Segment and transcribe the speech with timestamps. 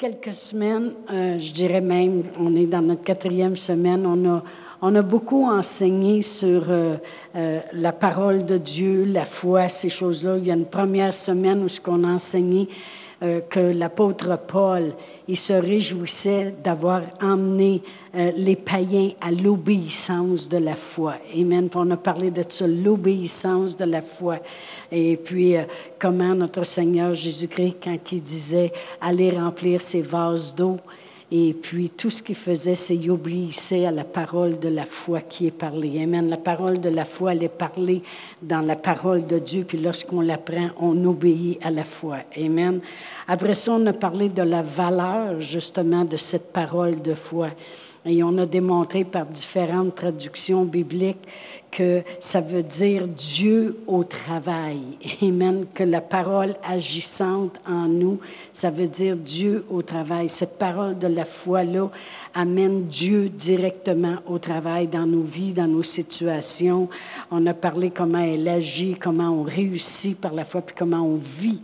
[0.00, 4.42] quelques semaines, euh, je dirais même, on est dans notre quatrième semaine, on a,
[4.80, 6.94] on a beaucoup enseigné sur euh,
[7.36, 10.38] euh, la parole de Dieu, la foi, ces choses-là.
[10.38, 12.66] Il y a une première semaine où ce qu'on a enseigné
[13.50, 14.94] que l'apôtre Paul,
[15.28, 17.82] il se réjouissait d'avoir emmené
[18.14, 21.14] les païens à l'obéissance de la foi.
[21.34, 21.68] Amen.
[21.74, 24.38] on a parlé de ça, l'obéissance de la foi.
[24.92, 25.62] Et puis, euh,
[25.98, 30.78] comment notre Seigneur Jésus-Christ, quand il disait aller remplir ses vases d'eau,
[31.32, 35.20] et puis tout ce qu'il faisait, c'est qu'il obéissait à la parole de la foi
[35.20, 36.02] qui est parlée.
[36.02, 36.28] Amen.
[36.28, 38.02] La parole de la foi, elle est parlée
[38.42, 42.18] dans la parole de Dieu, puis lorsqu'on l'apprend, on obéit à la foi.
[42.36, 42.80] Amen.
[43.28, 47.50] Après ça, on a parlé de la valeur justement de cette parole de foi.
[48.04, 51.28] Et on a démontré par différentes traductions bibliques
[51.70, 54.80] que ça veut dire Dieu au travail.
[55.22, 55.66] Amen.
[55.72, 58.18] Que la parole agissante en nous,
[58.52, 60.28] ça veut dire Dieu au travail.
[60.28, 61.90] Cette parole de la foi-là
[62.34, 66.88] amène Dieu directement au travail dans nos vies, dans nos situations.
[67.30, 71.16] On a parlé comment elle agit, comment on réussit par la foi, puis comment on
[71.16, 71.60] vit.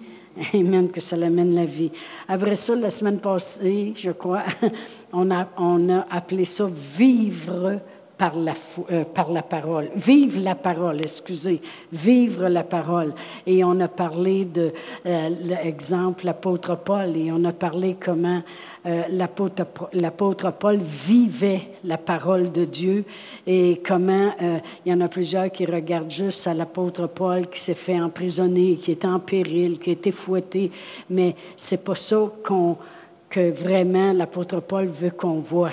[0.54, 1.90] Amen, que ça l'amène la vie.
[2.28, 4.42] Après ça, la semaine passée, je crois,
[5.12, 7.80] on a, on a appelé ça vivre
[8.18, 8.54] par la,
[8.90, 9.88] euh, par la parole.
[9.94, 11.60] Vive la parole, excusez.
[11.92, 13.12] Vivre la parole.
[13.46, 14.72] Et on a parlé de
[15.04, 18.42] euh, l'exemple l'apôtre Paul et on a parlé comment
[18.86, 19.02] euh,
[19.92, 23.04] l'apôtre Paul vivait la parole de Dieu
[23.46, 24.30] et comment
[24.84, 28.76] il y en a plusieurs qui regardent juste à l'apôtre Paul qui s'est fait emprisonner,
[28.76, 30.70] qui est en péril, qui a été fouetté,
[31.10, 32.76] mais c'est pas ça qu'on,
[33.28, 35.72] que vraiment l'apôtre Paul veut qu'on voit.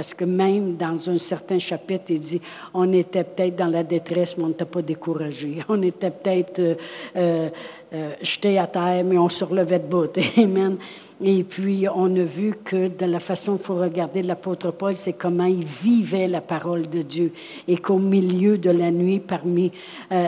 [0.00, 2.40] Parce que même dans un certain chapitre, il dit,
[2.72, 5.58] on était peut-être dans la détresse, mais on n'était pas découragé.
[5.68, 6.74] On était peut-être euh,
[7.16, 7.48] euh,
[7.92, 10.18] euh, jeté à terre, mais on se relevait de bout.
[10.38, 10.78] Amen.
[11.22, 15.12] Et puis, on a vu que de la façon qu'il faut regarder l'apôtre Paul, c'est
[15.12, 17.34] comment il vivait la parole de Dieu.
[17.68, 19.70] Et qu'au milieu de la nuit, parmi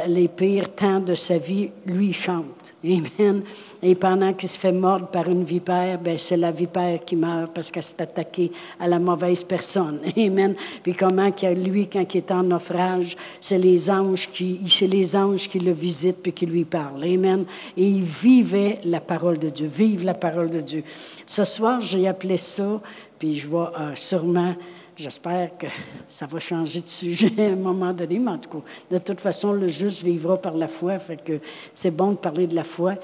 [0.06, 2.61] les pires temps de sa vie, lui chante.
[2.84, 3.42] Amen.
[3.80, 7.52] Et pendant qu'il se fait mordre par une vipère, ben c'est la vipère qui meurt
[7.54, 8.50] parce qu'elle s'est attaquée
[8.80, 10.00] à la mauvaise personne.
[10.16, 10.56] Amen.
[10.82, 15.14] Puis comment que lui, quand il est en naufrage, c'est les anges qui, c'est les
[15.14, 17.04] anges qui le visitent puis qui lui parlent.
[17.04, 17.44] Amen.
[17.76, 19.70] Et il vivait la parole de Dieu.
[19.72, 20.82] Vive la parole de Dieu.
[21.24, 22.80] Ce soir, j'ai appelé ça,
[23.18, 24.54] puis je vois euh, sûrement
[24.96, 25.66] J'espère que
[26.10, 29.20] ça va changer de sujet à un moment donné, mais en tout cas, de toute
[29.20, 31.40] façon, le juste vivra par la foi, fait que
[31.72, 32.96] c'est bon de parler de la foi.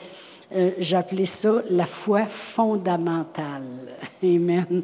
[0.54, 3.62] Euh, J'appelais ça la foi fondamentale.
[4.22, 4.82] Amen.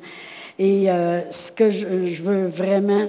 [0.58, 3.08] Et euh, ce que je, veux vraiment,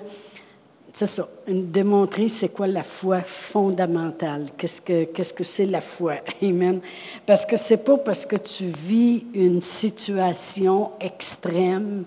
[0.92, 4.48] c'est ça, démontrer c'est quoi la foi fondamentale.
[4.58, 6.16] Qu'est-ce que qu'est-ce que c'est la foi?
[6.42, 6.82] Amen.
[7.26, 12.04] Parce que c'est pas parce que tu vis une situation extrême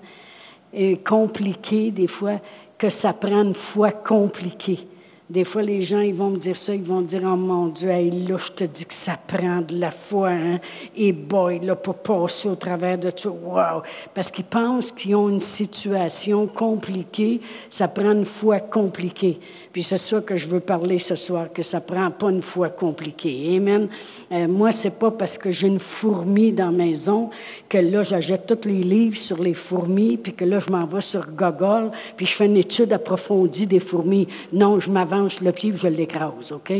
[1.04, 2.40] compliqué, des fois,
[2.76, 4.86] que ça prend foi compliquée.
[5.28, 7.88] Des fois, les gens, ils vont me dire ça, ils vont dire, oh mon Dieu,
[7.88, 10.58] là, je te dis que ça prend de la foi, hein?
[10.96, 13.82] Et boy, là, pour passer au travers de ça, wow!
[14.14, 19.38] Parce qu'ils pensent qu'ils ont une situation compliquée, ça prend une foi compliquée.
[19.72, 22.68] Puis c'est ça que je veux parler ce soir, que ça prend pas une foi
[22.68, 23.54] compliquée.
[23.56, 23.88] Amen.
[24.32, 27.30] Euh, moi, c'est pas parce que j'ai une fourmi dans la maison
[27.68, 31.00] que là, j'achète tous les livres sur les fourmis, puis que là, je m'en vais
[31.00, 34.26] sur Google, puis je fais une étude approfondie des fourmis.
[34.52, 36.72] Non, je m'avance le pied je l'écrase, OK?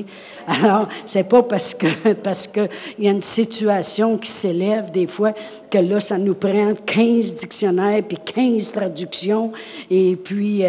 [0.47, 5.33] Alors, c'est pas parce que parce qu'il y a une situation qui s'élève des fois
[5.71, 9.53] que là, ça nous prend 15 dictionnaires, puis 15 traductions,
[9.91, 10.63] et puis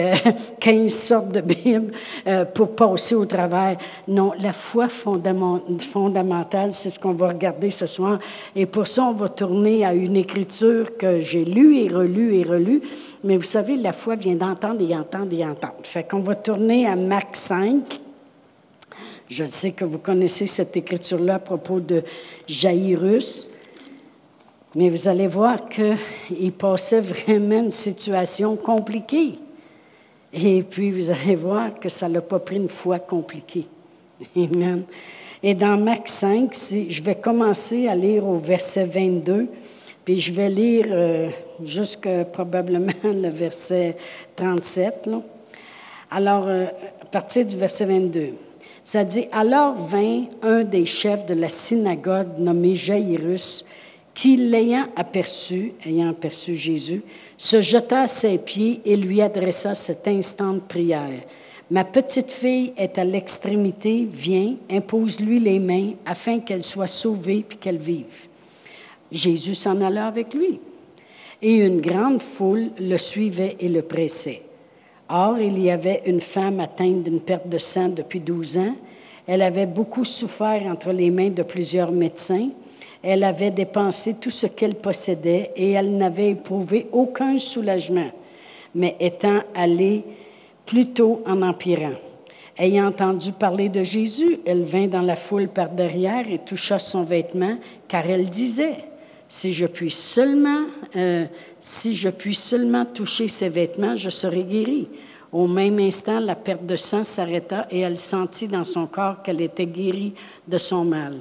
[0.60, 1.92] 15 euh, sortes de Bibles
[2.28, 3.78] euh, pour passer au travers.
[4.08, 8.20] Non, la foi fondamentale, c'est ce qu'on va regarder ce soir.
[8.56, 12.44] Et pour ça, on va tourner à une écriture que j'ai lue et relue et
[12.44, 12.82] relue.
[13.24, 15.76] Mais vous savez, la foi vient d'entendre et entendre et entendre.
[15.84, 17.82] Fait qu'on va tourner à Marc 5.
[19.28, 22.04] Je sais que vous connaissez cette écriture-là à propos de
[22.48, 23.50] Jairus.
[24.76, 29.34] Mais vous allez voir qu'il passait vraiment une situation compliquée.
[30.34, 33.66] Et puis vous allez voir que ça n'a pas pris une foi compliquée.
[34.36, 34.84] Amen.
[35.42, 36.54] Et dans Marc 5,
[36.90, 39.48] je vais commencer à lire au verset 22.
[40.04, 41.30] Puis je vais lire euh,
[41.64, 43.96] jusqu'à probablement le verset
[44.36, 45.10] 37.
[46.12, 46.66] Alors, euh,
[47.02, 48.30] à partir du verset 22,
[48.84, 53.64] ça dit Alors vint un des chefs de la synagogue nommé Jairus,
[54.14, 57.02] qui, l'ayant aperçu, ayant aperçu Jésus,
[57.40, 61.22] se jeta à ses pieds et lui adressa cet instant de prière.
[61.72, 67.58] Ma petite fille est à l'extrémité, viens, impose-lui les mains afin qu'elle soit sauvée puis
[67.58, 68.28] qu'elle vive.
[69.10, 70.60] Jésus s'en alla avec lui.
[71.42, 74.42] et une grande foule le suivait et le pressait.
[75.08, 78.76] Or, il y avait une femme atteinte d'une perte de sang depuis douze ans.
[79.26, 82.50] Elle avait beaucoup souffert entre les mains de plusieurs médecins.
[83.02, 88.12] Elle avait dépensé tout ce qu'elle possédait et elle n'avait éprouvé aucun soulagement,
[88.76, 90.04] mais étant allée
[90.66, 91.94] plutôt en empirant.
[92.58, 97.04] Ayant entendu parler de Jésus, elle vint dans la foule par derrière et toucha son
[97.04, 97.58] vêtement,
[97.88, 98.76] car elle disait,
[99.30, 100.66] si je puis seulement,
[100.98, 101.26] euh,
[101.62, 104.90] si je puis seulement toucher ses vêtements, je serai guérie.
[105.32, 109.40] Au même instant, la perte de sang s'arrêta et elle sentit dans son corps qu'elle
[109.42, 110.14] était guérie
[110.48, 111.18] de son mal.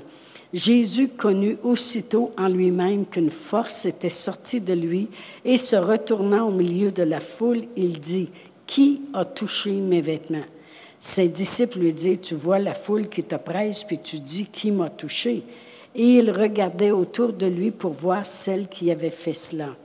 [0.54, 5.08] Jésus connut aussitôt en lui-même qu'une force était sortie de lui
[5.44, 8.28] et se retournant au milieu de la foule, il dit,
[8.66, 10.46] Qui a touché mes vêtements?
[11.00, 14.70] Ses disciples lui dirent, Tu vois la foule qui te presse, puis tu dis, Qui
[14.70, 15.42] m'a touché?
[15.94, 19.76] Et il regardait autour de lui pour voir celle qui avait fait cela.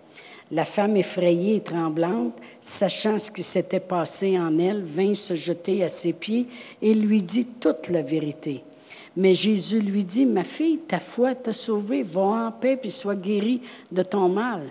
[0.50, 5.84] La femme effrayée et tremblante, sachant ce qui s'était passé en elle, vint se jeter
[5.84, 6.46] à ses pieds
[6.82, 8.62] et lui dit toute la vérité.
[9.16, 13.16] Mais Jésus lui dit, Ma fille, ta foi t'a sauvée, va en paix puis sois
[13.16, 13.62] guérie
[13.92, 14.62] de ton mal.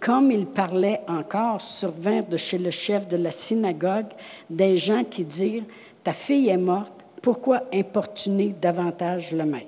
[0.00, 4.06] Comme il parlait encore, survinrent de chez le chef de la synagogue
[4.48, 5.64] des gens qui dirent,
[6.04, 6.92] Ta fille est morte,
[7.22, 9.66] pourquoi importuner davantage le maître?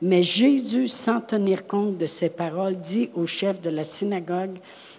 [0.00, 4.56] Mais Jésus, sans tenir compte de ces paroles, dit au chef de la synagogue,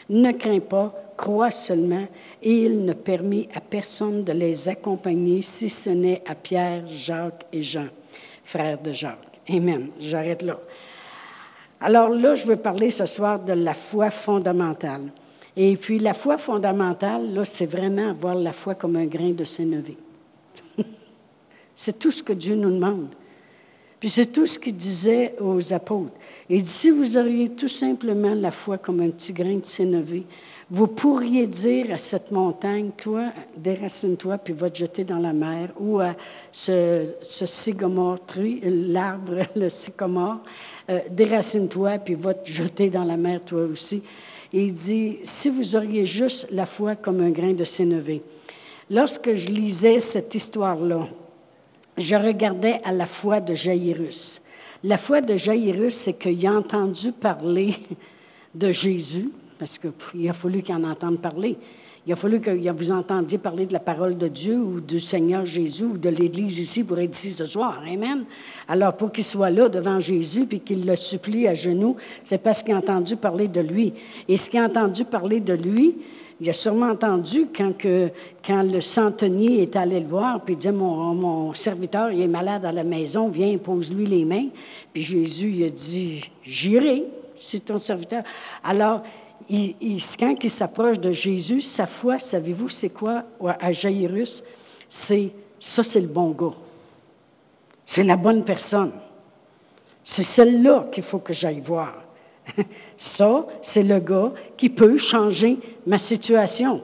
[0.10, 2.06] Ne crains pas, crois seulement.
[2.42, 7.46] Et il ne permit à personne de les accompagner, si ce n'est à Pierre, Jacques
[7.52, 7.88] et Jean,
[8.48, 9.40] frères de Jacques.
[9.50, 9.90] Amen.
[10.00, 10.58] J'arrête là.
[11.82, 15.10] Alors là, je veux parler ce soir de la foi fondamentale.
[15.58, 19.44] Et puis la foi fondamentale, là, c'est vraiment avoir la foi comme un grain de
[19.44, 19.98] sénévé.
[21.76, 23.10] c'est tout ce que Dieu nous demande.
[24.00, 26.14] Puis c'est tout ce qu'il disait aux apôtres.
[26.50, 30.24] Il dit, si vous auriez tout simplement la foi comme un petit grain de sénévé,
[30.70, 35.70] vous pourriez dire à cette montagne, toi, déracine-toi, puis va te jeter dans la mer,
[35.80, 36.14] ou à
[36.52, 37.46] ce, ce
[38.92, 40.40] l'arbre, le sycomore,
[40.90, 44.02] euh, déracine-toi, puis va te jeter dans la mer, toi aussi.
[44.52, 48.22] Il dit, si vous auriez juste la foi comme un grain de sénévé.
[48.90, 51.08] Lorsque je lisais cette histoire-là,
[51.98, 54.42] je regardais à la foi de Jairus.
[54.84, 57.76] La foi de Jairus, c'est qu'il a entendu parler
[58.56, 61.58] de Jésus, parce qu'il a fallu qu'il en entende parler.
[62.08, 65.46] Il a fallu que vous entendiez parler de la parole de Dieu ou du Seigneur
[65.46, 67.84] Jésus ou de l'Église ici pour être ici ce soir.
[67.86, 68.24] Amen.
[68.70, 72.64] Alors, pour qu'il soit là devant Jésus puis qu'il le supplie à genoux, c'est parce
[72.64, 73.92] qu'il a entendu parler de lui.
[74.30, 75.96] Et ce qu'il a entendu parler de lui,
[76.40, 78.10] il a sûrement entendu quand, que,
[78.46, 82.28] quand le centenier est allé le voir, puis il dit mon, mon serviteur, il est
[82.28, 84.48] malade à la maison, viens, pose-lui les mains.
[84.94, 87.04] Puis Jésus, il a dit J'irai,
[87.38, 88.24] c'est ton serviteur.
[88.64, 89.04] Alors,
[89.50, 93.24] il, quand il s'approche de Jésus, sa foi, savez-vous, c'est quoi?
[93.60, 94.44] À Jairus?
[94.90, 96.56] C'est ça, c'est le bon gars.
[97.86, 98.92] C'est la bonne personne.
[100.04, 101.94] C'est celle-là qu'il faut que j'aille voir.
[102.98, 106.82] Ça, c'est le gars qui peut changer ma situation.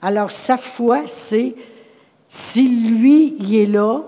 [0.00, 1.54] Alors, sa foi, c'est
[2.28, 4.02] si lui, il est là,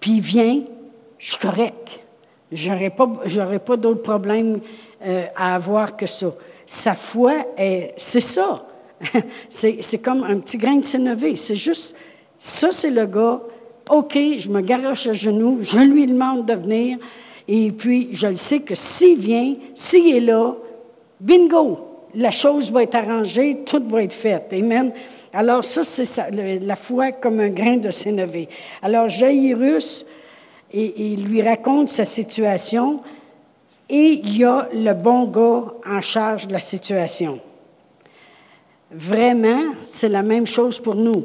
[0.00, 0.60] puis il vient,
[1.18, 2.00] je suis correct.
[2.52, 4.60] Je n'aurai pas, d'autres problèmes
[5.04, 6.32] euh, à avoir que ça.
[6.66, 7.32] Sa foi,
[7.96, 8.64] c'est ça.
[9.48, 11.36] c'est comme un petit grain de sénévé.
[11.36, 11.94] C'est juste,
[12.38, 13.40] ça, c'est le gars.
[13.90, 16.98] OK, je me garoche à genoux, je lui demande de venir.
[17.46, 20.54] Et puis, je le sais que s'il vient, s'il est là,
[21.20, 21.78] bingo,
[22.14, 24.42] la chose va être arrangée, tout va être fait.
[24.52, 24.92] Amen.
[25.32, 28.48] Alors, ça, c'est la foi comme un grain de sénévé.
[28.80, 30.06] Alors, Jairus,
[30.72, 33.00] il lui raconte sa situation
[33.88, 37.40] et il y a le bon gars en charge de la situation.
[38.90, 41.24] Vraiment, c'est la même chose pour nous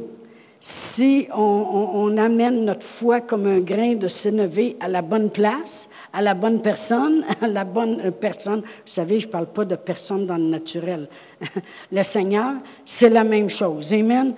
[0.62, 6.22] si on, amène notre foi comme un grain de sénévé à la bonne place, à
[6.22, 9.75] la bonne personne, à la bonne euh, personne, vous savez, je ne parle pas de
[9.75, 11.08] personne dans le naturel.
[11.92, 13.94] le Seigneur, c'est la même chose.
[13.94, 14.34] Amen.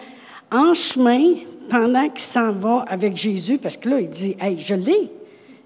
[0.51, 1.35] En chemin,
[1.69, 5.09] pendant qu'il s'en va avec Jésus, parce que là, il dit, hey, je l'ai.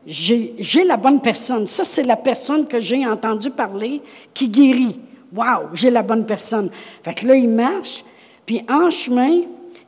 [0.06, 1.66] J'ai la bonne personne.
[1.66, 4.02] Ça, c'est la personne que j'ai entendu parler
[4.34, 5.00] qui guérit.
[5.34, 6.70] Waouh, j'ai la bonne personne.
[7.04, 8.04] Fait que là, il marche,
[8.46, 9.42] puis en chemin,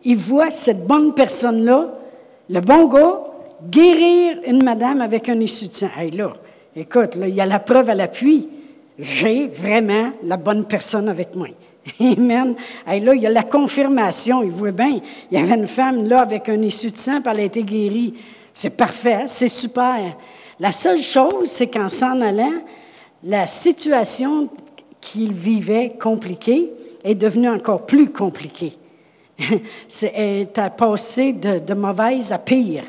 [0.04, 1.90] il voit cette bonne personne-là,
[2.50, 3.20] le bon gars,
[3.70, 5.90] guérir une madame avec un issue de sang.
[5.98, 6.34] Hey, là,
[6.76, 8.48] écoute, là, il y a la preuve à l'appui.
[8.98, 11.48] J'ai vraiment la bonne personne avec moi.
[12.00, 12.56] Amen.
[12.86, 14.44] Hey, là, il y a la confirmation.
[14.44, 15.00] Il voit bien,
[15.32, 17.64] il y avait une femme là avec un issue de sang, puis elle a été
[17.64, 18.16] guérie.
[18.58, 20.18] C'est parfait, c'est super.
[20.60, 22.56] La seule chose, c'est qu'en s'en allant,
[23.24, 24.50] la situation
[25.00, 26.72] qu'il vivait compliqué
[27.04, 28.76] est devenu encore plus compliqué.
[30.02, 32.84] Elle est passé de, mauvaise à pire.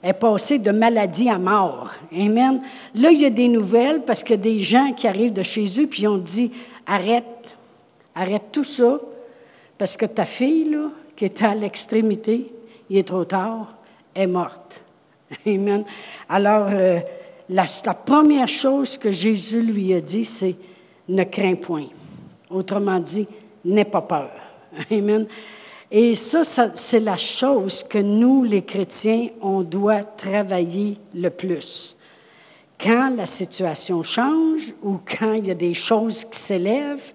[0.00, 1.90] Elle est passée de maladie à mort.
[2.18, 2.62] Amen.
[2.94, 5.86] Là, il y a des nouvelles parce que des gens qui arrivent de chez eux
[5.86, 6.50] puis ont dit
[6.86, 7.56] arrête,
[8.14, 8.98] arrête tout ça
[9.76, 10.78] parce que ta fille,
[11.14, 12.50] qui était à l'extrémité,
[12.88, 13.74] il est trop tard,
[14.14, 14.79] est morte.
[15.46, 15.84] Amen.
[16.28, 17.00] Alors, euh,
[17.48, 20.56] la, première chose que Jésus lui a dit, c'est
[21.08, 21.86] ne crains point.
[22.50, 23.26] Autrement dit,
[23.64, 24.30] n'aie pas peur.
[24.90, 25.26] Amen.
[25.90, 26.42] Et ça,
[26.74, 31.96] c'est la chose que nous, les chrétiens, on doit travailler le plus.
[32.78, 37.12] Quand la situation change ou quand il y a des choses qui s'élèvent,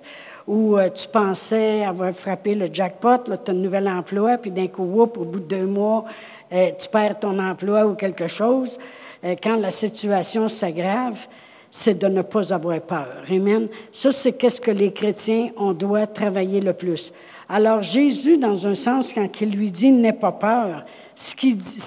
[0.47, 4.67] ou euh, tu pensais avoir frappé le jackpot, tu as un nouvel emploi, puis d'un
[4.67, 6.05] coup, au bout de deux mois,
[6.51, 8.77] euh, tu perds ton emploi ou quelque chose.
[9.23, 11.27] Euh, quand la situation s'aggrave,
[11.71, 13.23] c'est de ne pas avoir peur.
[13.29, 13.67] Amen.
[13.91, 17.11] Ça, c'est qu'est-ce que les chrétiens, on doit travailler le plus.
[17.49, 20.83] Alors Jésus, dans un sens, quand il lui dit n'aie pas peur,
[21.15, 21.35] ce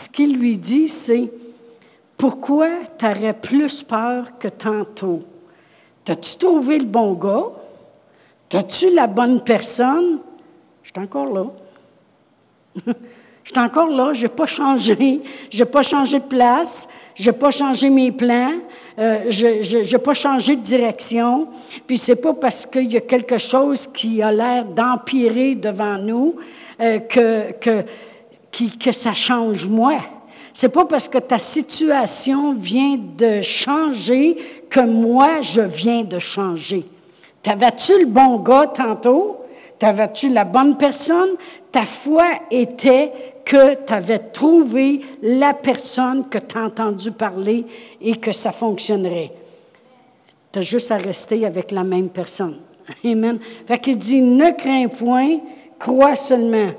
[0.09, 1.29] qu'il lui dit, c'est
[2.17, 5.23] pourquoi tu aurais plus peur que tantôt?
[6.05, 7.47] T'as-tu trouvé le bon gars?
[8.49, 10.19] T'as-tu la bonne personne?
[10.83, 11.47] Je suis encore là.
[13.49, 17.31] Je suis encore là, je n'ai pas changé, je n'ai pas changé de place, je
[17.31, 18.53] n'ai pas changé mes plans,
[18.99, 21.49] euh, je n'ai pas changé de direction.
[21.87, 26.37] Puis c'est pas parce qu'il y a quelque chose qui a l'air d'empirer devant nous
[26.79, 27.85] euh, que, que,
[28.79, 29.97] que ça change moi.
[30.53, 34.37] C'est pas parce que ta situation vient de changer
[34.69, 36.85] que moi je viens de changer.
[37.43, 39.39] T'avais-tu le bon gars tantôt?
[39.79, 41.31] T'avais-tu la bonne personne?
[41.73, 43.13] Ta foi était
[43.49, 47.65] que tu avais trouvé la personne que tu as entendu parler
[47.99, 49.31] et que ça fonctionnerait.
[50.53, 52.59] Tu as juste à rester avec la même personne.
[53.05, 53.39] Amen.
[53.67, 55.39] Fait qu'il dit, ne crains point,
[55.79, 56.73] crois seulement.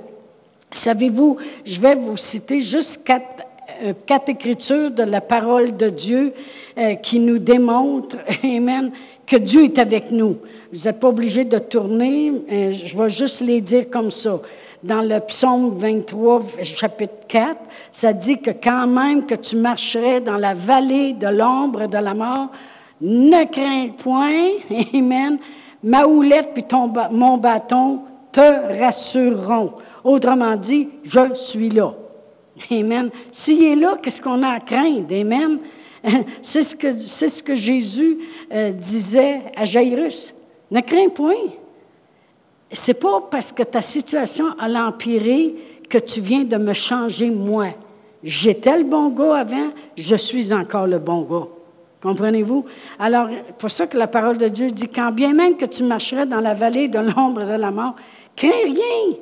[0.70, 3.44] Savez-vous, je vais vous citer juste quatre,
[3.82, 6.34] euh, quatre écritures de la parole de Dieu
[6.78, 8.92] euh, qui nous démontrent, Amen,
[9.26, 10.38] que Dieu est avec nous.
[10.72, 14.40] Vous n'êtes pas obligé de tourner, je vais juste les dire comme ça
[14.84, 17.58] dans le psaume 23, chapitre 4,
[17.92, 22.14] ça dit que quand même que tu marcherais dans la vallée de l'ombre de la
[22.14, 22.48] mort,
[23.02, 24.50] ne crains point,
[24.94, 25.38] Amen,
[25.84, 26.66] ma houlette puis
[27.12, 29.74] mon bâton te rassureront.
[30.04, 31.94] Autrement dit, je suis là.
[32.72, 33.10] Amen.
[33.32, 35.14] S'il est là, qu'est-ce qu'on a à craindre?
[35.14, 35.60] Amen.
[36.42, 38.20] C'est ce que, c'est ce que Jésus
[38.54, 40.34] euh, disait à Jairus.
[40.72, 41.36] Ne crains point
[42.72, 45.56] c'est pas parce que ta situation a l'empiré
[45.90, 47.68] que tu viens de me changer moi.
[48.24, 51.48] J'étais le bon gars avant, je suis encore le bon gars.
[52.02, 52.66] Comprenez-vous?
[52.98, 56.26] Alors, pour ça que la parole de Dieu dit, quand bien même que tu marcherais
[56.26, 57.96] dans la vallée de l'ombre de la mort,
[58.36, 59.16] crains rien.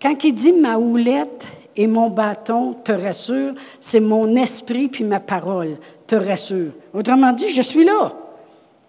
[0.00, 1.46] Quand il dit ma houlette
[1.76, 6.70] et mon bâton te rassurent, c'est mon esprit puis ma parole te rassure.
[6.94, 8.12] Autrement dit, je suis là.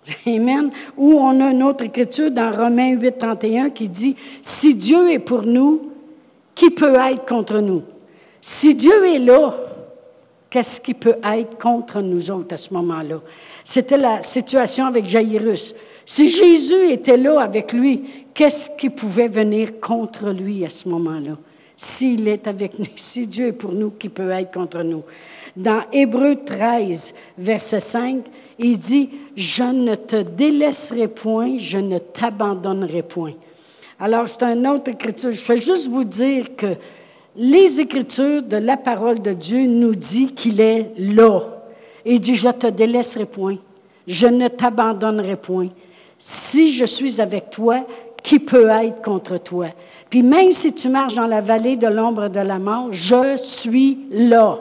[0.26, 0.72] Amen.
[0.98, 5.20] Ou on a une autre écriture dans Romains 8, 31 qui dit Si Dieu est
[5.20, 5.92] pour nous,
[6.56, 7.84] qui peut être contre nous?
[8.42, 9.56] Si Dieu est là,
[10.50, 13.22] qu'est-ce qui peut être contre nous autres à ce moment-là?
[13.64, 15.76] C'était la situation avec Jairus.
[16.06, 18.04] Si Jésus était là avec lui,
[18.34, 21.38] qu'est-ce qui pouvait venir contre lui à ce moment-là?
[21.78, 25.04] S'il est avec nous, si Dieu est pour nous, qui peut être contre nous?
[25.56, 28.24] Dans Hébreu 13, verset 5,
[28.60, 33.34] il dit, je ne te délaisserai point, je ne t'abandonnerai point.
[34.00, 35.32] Alors, c'est une autre écriture.
[35.32, 36.76] Je vais juste vous dire que
[37.36, 41.42] les écritures de la parole de Dieu nous dit qu'il est là.
[42.06, 43.58] Il dit, je te délaisserai point,
[44.08, 45.68] je ne t'abandonnerai point.
[46.20, 47.86] Si je suis avec toi,
[48.22, 49.68] qui peut être contre toi?
[50.10, 54.00] Puis même si tu marches dans la vallée de l'ombre de la mort, je suis
[54.12, 54.60] là.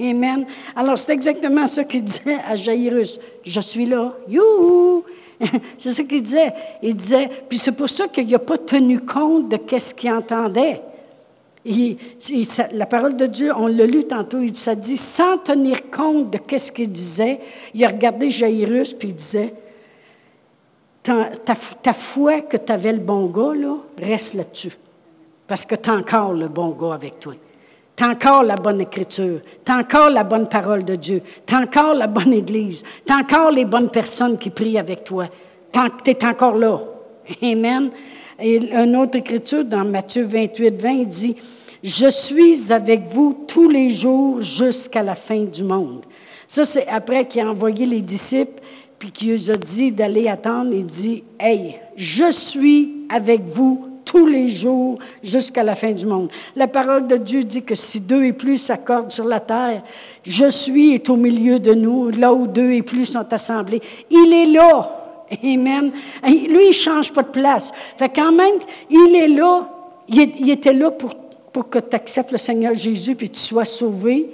[0.00, 0.46] Amen.
[0.76, 3.18] Alors, c'est exactement ce qu'il disait à Jairus.
[3.44, 4.14] Je suis là.
[4.28, 5.04] Youhou!
[5.78, 6.52] c'est ce qu'il disait.
[6.82, 10.80] Il disait, puis c'est pour ça qu'il n'a pas tenu compte de qu'est-ce qu'il entendait.
[11.64, 16.38] la parole de Dieu, on l'a lu tantôt, il, ça dit, sans tenir compte de
[16.38, 17.40] qu'est-ce qu'il disait,
[17.74, 19.54] il a regardé Jairus, puis il disait,
[21.02, 21.30] ta,
[21.82, 24.76] ta, foi que tu avais le bon gars, là, reste là-dessus.
[25.46, 27.34] Parce que tu as encore le bon gars avec toi.
[27.98, 31.52] Tu as encore la bonne écriture, tu as encore la bonne parole de Dieu, tu
[31.52, 35.26] as encore la bonne Église, tu as encore les bonnes personnes qui prient avec toi.
[35.72, 36.78] Tu es encore là.
[37.42, 37.90] Amen.
[38.40, 41.36] Et une autre écriture dans Matthieu 28, 20, il dit,
[41.82, 46.02] Je suis avec vous tous les jours jusqu'à la fin du monde.
[46.46, 48.62] Ça, c'est après qu'il a envoyé les disciples,
[49.00, 54.26] puis qui nous a dit d'aller attendre, il dit, Hey, je suis avec vous tous
[54.26, 56.30] les jours jusqu'à la fin du monde.
[56.56, 59.82] La parole de Dieu dit que si deux et plus s'accordent sur la terre,
[60.24, 63.82] je suis est au milieu de nous, là où deux et plus sont assemblés.
[64.10, 64.94] Il est là.
[65.44, 65.92] Amen.
[66.24, 67.70] Lui, il ne change pas de place.
[67.98, 68.54] Fait quand même,
[68.88, 69.68] il est là.
[70.08, 71.14] Il, était là pour,
[71.52, 74.26] pour que tu acceptes le Seigneur Jésus puis tu sois sauvé.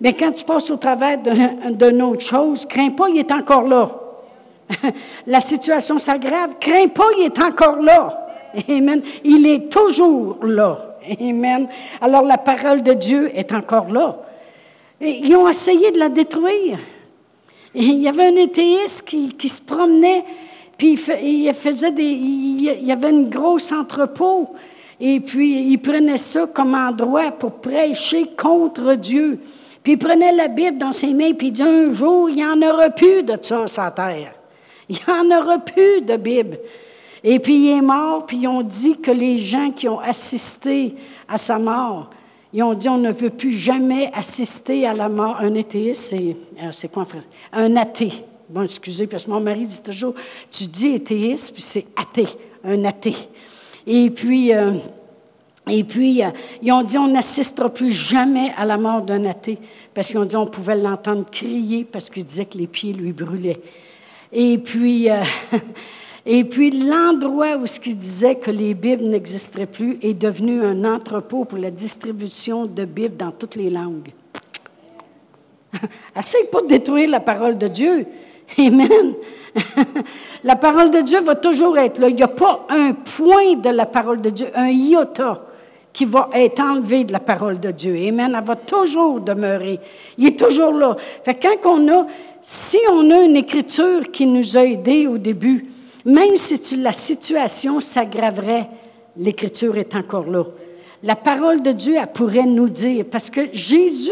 [0.00, 3.90] Mais quand tu passes au travers d'une autre chose, crains pas, il est encore là.
[5.26, 8.25] La situation s'aggrave, crains pas, il est encore là.
[8.68, 9.02] Amen.
[9.24, 10.96] Il est toujours là.
[11.20, 11.68] Amen.
[12.00, 14.16] Alors la parole de Dieu est encore là.
[15.00, 16.78] ils ont essayé de la détruire.
[17.74, 20.24] il y avait un éthéiste qui, se promenait,
[20.76, 24.54] puis il, faisait des, il, y avait une grosse entrepôt,
[25.00, 29.38] et puis il prenait ça comme endroit pour prêcher contre Dieu.
[29.82, 32.44] Puis il prenait la Bible dans ses mains, puis il dit un jour, il n'y
[32.44, 34.32] en aura plus de ça sur la terre.
[34.88, 36.58] Il n'y en aura plus de Bible.
[37.28, 40.94] Et puis il est mort, puis ils ont dit que les gens qui ont assisté
[41.28, 42.08] à sa mort,
[42.52, 45.38] ils ont dit on ne veut plus jamais assister à la mort.
[45.40, 47.26] Un athéiste, c'est, euh, quoi en français?
[47.52, 48.12] Un athée.
[48.48, 50.14] Bon, excusez, parce que mon mari dit toujours,
[50.52, 52.28] tu dis athéiste, puis c'est athée,
[52.62, 53.16] un athée.
[53.88, 54.74] Et puis, euh,
[55.68, 56.28] et puis euh,
[56.62, 59.58] ils ont dit on n'assistera plus jamais à la mort d'un athée,
[59.92, 63.10] parce qu'ils ont dit on pouvait l'entendre crier parce qu'il disait que les pieds lui
[63.10, 63.60] brûlaient.
[64.32, 65.08] Et puis,
[66.28, 70.84] Et puis l'endroit où ce qui disait que les Bibles n'existeraient plus est devenu un
[70.84, 74.10] entrepôt pour la distribution de Bibles dans toutes les langues.
[76.18, 78.06] Essaye pas de détruire la parole de Dieu.
[78.58, 79.14] Amen.
[80.44, 82.08] la parole de Dieu va toujours être là.
[82.08, 85.42] Il n'y a pas un point de la parole de Dieu, un iota
[85.92, 87.94] qui va être enlevé de la parole de Dieu.
[88.08, 88.34] Amen.
[88.36, 89.78] Elle va toujours demeurer.
[90.18, 90.96] Il est toujours là.
[91.22, 92.06] Fait quand on a,
[92.42, 95.66] si on a une écriture qui nous a aidés au début,
[96.06, 98.68] même si la situation s'aggraverait,
[99.16, 100.44] l'Écriture est encore là.
[101.02, 104.10] La parole de Dieu, elle pourrait nous dire, parce que Jésus,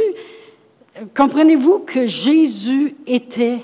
[1.16, 3.60] comprenez-vous que Jésus était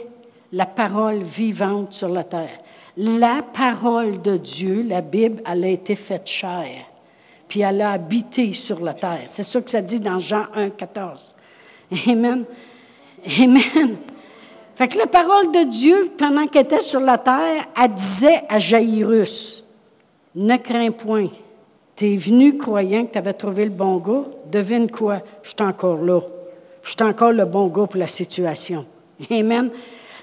[0.52, 2.58] la parole vivante sur la terre.
[2.96, 6.86] La parole de Dieu, la Bible, elle a été faite chair,
[7.48, 9.24] puis elle a habité sur la terre.
[9.26, 11.34] C'est ça que ça dit dans Jean 1, 14.
[12.06, 12.44] Amen.
[13.40, 13.96] Amen.
[14.80, 19.62] Fait la parole de Dieu, pendant qu'elle était sur la terre, elle disait à Jairus,
[20.34, 21.28] ne crains point.
[21.94, 24.24] Tu es venu croyant que tu avais trouvé le bon gars?
[24.50, 25.18] Devine quoi?
[25.42, 26.20] Je suis encore là.
[26.82, 28.86] Je suis encore le bon gars pour la situation.
[29.30, 29.68] Amen.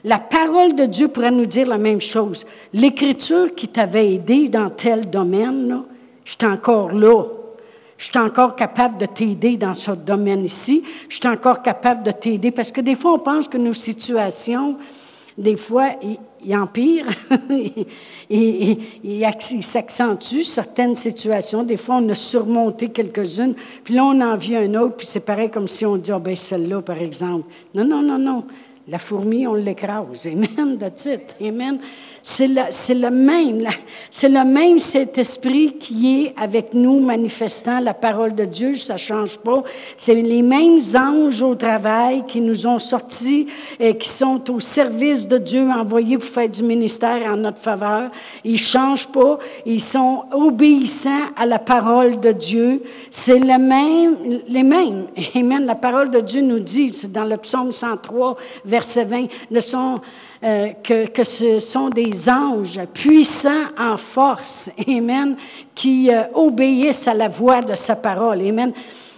[0.03, 2.43] La parole de Dieu pourrait nous dire la même chose.
[2.73, 5.83] L'écriture qui t'avait aidé dans tel domaine,
[6.25, 7.25] je suis encore là.
[7.97, 10.83] Je suis encore capable de t'aider dans ce domaine ici.
[11.09, 14.77] Je suis encore capable de t'aider parce que des fois, on pense que nos situations,
[15.37, 15.89] des fois,
[16.43, 17.07] ils empirent
[18.29, 18.77] ils
[19.61, 21.63] s'accentuent certaines situations.
[21.63, 25.19] Des fois, on a surmonté quelques-unes, puis là, on en vient un autre, puis c'est
[25.19, 27.49] pareil comme si on dit, oh, ben celle-là, par exemple.
[27.73, 28.43] Non, non, non, non.
[28.89, 30.27] La fourmi, on l'écrase.
[30.27, 31.35] Amen, that's it.
[31.41, 31.79] Amen.
[32.29, 33.65] C'est le, même,
[34.09, 38.93] c'est le même cet esprit qui est avec nous manifestant la parole de Dieu, ça
[38.93, 39.63] ne change pas.
[39.95, 43.47] C'est les mêmes anges au travail qui nous ont sortis
[43.79, 48.11] et qui sont au service de Dieu, envoyés pour faire du ministère en notre faveur.
[48.43, 52.83] Ils ne changent pas, ils sont obéissants à la parole de Dieu.
[53.09, 55.07] C'est le même, les mêmes.
[55.33, 55.65] Amen.
[55.65, 58.35] La parole de Dieu nous dit, c'est dans le psaume 103,
[58.77, 59.99] verset 20, ne sont
[60.43, 65.35] euh, que, ce sont des anges puissants en force, Amen,
[65.73, 68.71] qui euh, obéissent à la voix de sa parole, Amen.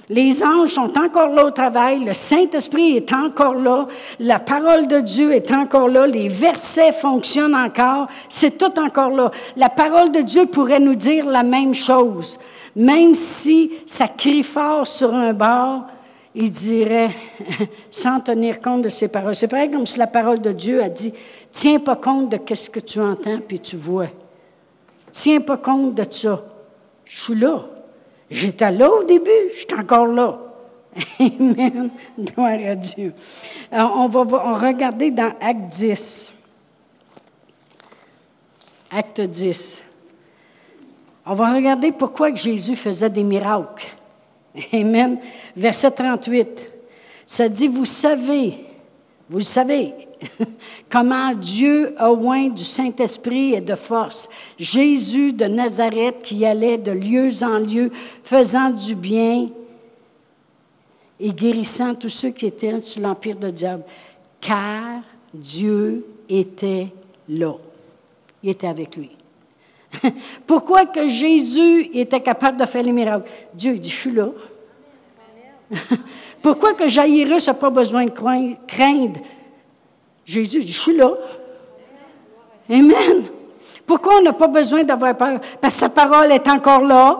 [0.07, 3.85] Les anges sont encore là au travail, le Saint-Esprit est encore là,
[4.19, 9.29] la parole de Dieu est encore là, les versets fonctionnent encore, c'est tout encore là.
[9.57, 12.39] La parole de Dieu pourrait nous dire la même chose,
[12.77, 15.83] même si ça crie fort sur un bord,
[16.35, 17.11] il dirait,
[17.91, 19.35] sans tenir compte de ses paroles.
[19.35, 21.13] C'est pareil comme si la parole de Dieu a dit,
[21.51, 24.07] tiens pas compte de ce que tu entends puis tu vois.
[25.11, 26.43] Tiens pas compte de ça.
[27.05, 27.65] Je suis là.
[28.29, 30.37] J'étais là au début, je suis encore là.
[31.19, 31.89] Amen.
[32.17, 33.13] Gloire à Dieu.
[33.71, 36.31] on va regarder dans Acte 10.
[38.91, 39.81] Acte 10.
[41.25, 43.87] On va regarder pourquoi Jésus faisait des miracles.
[44.73, 45.19] Amen.
[45.55, 46.67] Verset 38.
[47.25, 48.53] Ça dit, vous savez,
[49.29, 49.93] vous savez,
[50.89, 56.91] comment Dieu a oint du Saint-Esprit et de force Jésus de Nazareth qui allait de
[56.91, 57.91] lieu en lieu,
[58.23, 59.49] faisant du bien
[61.19, 63.83] et guérissant tous ceux qui étaient sous l'empire de diable.
[64.41, 65.01] Car
[65.33, 66.87] Dieu était
[67.27, 67.53] là.
[68.41, 69.18] Il était avec lui.
[70.47, 73.29] Pourquoi que Jésus était capable de faire les miracles?
[73.53, 74.29] Dieu dit, je suis là.
[76.41, 79.19] Pourquoi que Jairus n'a pas besoin de craindre?
[80.25, 81.11] Jésus dit, je suis là.
[82.69, 83.23] Amen.
[83.85, 85.39] Pourquoi on n'a pas besoin d'avoir peur?
[85.59, 87.19] Parce que sa parole est encore là.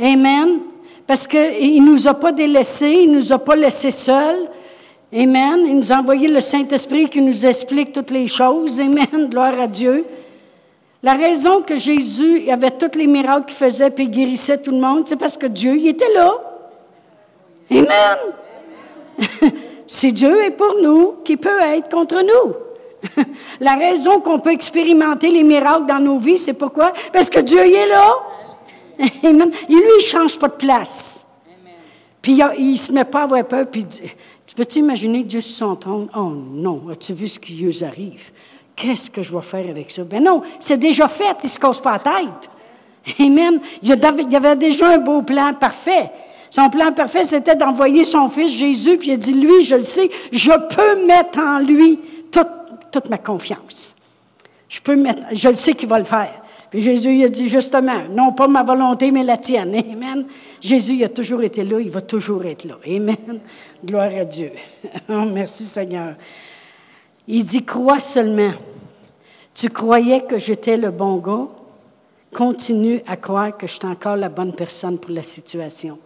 [0.00, 0.58] Amen.
[1.06, 4.48] Parce qu'il ne nous a pas délaissés, il ne nous a pas laissés seuls.
[5.14, 5.60] Amen.
[5.66, 8.80] Il nous a envoyé le Saint-Esprit qui nous explique toutes les choses.
[8.80, 9.28] Amen.
[9.30, 10.04] Gloire à Dieu.
[11.02, 15.08] La raison que Jésus avait tous les miracles qu'il faisait et guérissait tout le monde,
[15.08, 16.34] c'est parce que Dieu il était là.
[17.70, 18.18] Amen.
[19.86, 23.24] si Dieu est pour nous, qui peut être contre nous?
[23.60, 26.92] La raison qu'on peut expérimenter les miracles dans nos vies, c'est pourquoi?
[27.12, 28.14] Parce que Dieu il est là.
[29.24, 29.50] Amen.
[29.68, 31.26] Et lui, il ne change pas de place.
[32.20, 33.66] Puis il ne se met pas à avoir peur.
[33.66, 36.08] Puis, tu peux-tu imaginer Dieu sur son trône?
[36.16, 38.30] Oh non, as-tu vu ce qui lui arrive?
[38.74, 40.02] Qu'est-ce que je vais faire avec ça?
[40.04, 42.50] Ben non, c'est déjà fait, il ne se casse pas la tête.
[43.20, 43.60] Amen.
[43.82, 46.10] Il y avait déjà un beau plan parfait.
[46.50, 49.82] Son plan parfait, c'était d'envoyer son fils Jésus, puis il a dit, lui, je le
[49.82, 51.98] sais, je peux mettre en lui
[52.30, 52.46] toute,
[52.90, 53.96] toute ma confiance.
[54.68, 56.42] Je peux mettre, je le sais qu'il va le faire.
[56.72, 59.74] Puis Jésus il a dit justement, non pas ma volonté, mais la tienne.
[59.74, 60.24] Amen.
[60.58, 62.78] Jésus il a toujours été là, il va toujours être là.
[62.86, 63.40] Amen.
[63.84, 64.52] Gloire à Dieu.
[65.10, 66.14] Oh, merci Seigneur.
[67.28, 68.52] Il dit, crois seulement.
[69.54, 71.48] Tu croyais que j'étais le bon gars?
[72.34, 75.98] Continue à croire que je suis encore la bonne personne pour la situation.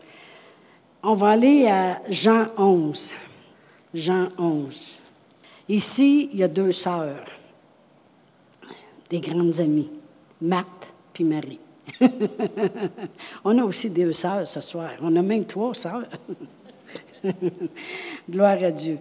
[1.03, 3.13] On va aller à Jean 11.
[3.95, 5.01] Jean 11.
[5.69, 7.25] Ici, il y a deux sœurs,
[9.09, 9.91] des grandes amies,
[10.41, 11.61] Marthe puis Marie.
[13.45, 14.91] On a aussi deux sœurs ce soir.
[15.01, 16.05] On a même trois sœurs.
[18.31, 18.99] Gloire à Dieu.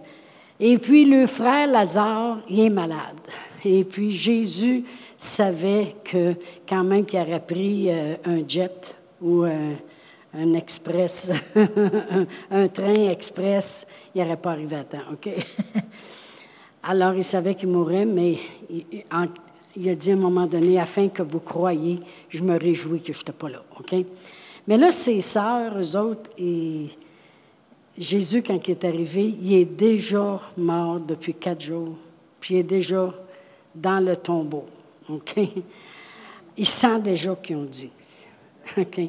[0.58, 3.16] Et puis le frère Lazare, il est malade.
[3.64, 4.84] Et puis Jésus
[5.16, 6.34] savait que
[6.68, 9.72] quand même qu'il aurait pris euh, un jet ou euh,
[10.34, 11.32] un express,
[12.50, 14.98] un train express, il n'aurait pas arrivé à temps?
[16.82, 18.38] Alors il savait qu'il mourrait, mais
[18.70, 23.12] il, a dit à un moment donné, afin que vous croyiez, je me réjouis que
[23.12, 23.62] je n'étais pas là?
[24.68, 26.86] Mais là, ses sœurs, eux autres, et
[27.98, 31.96] Jésus, quand il est arrivé, il est déjà mort depuis quatre jours,
[32.40, 33.12] puis il est déjà
[33.74, 34.66] dans le tombeau.
[35.08, 35.40] OK?
[36.58, 37.90] Il sent déjà qu'ils ont dit.
[38.78, 39.00] OK?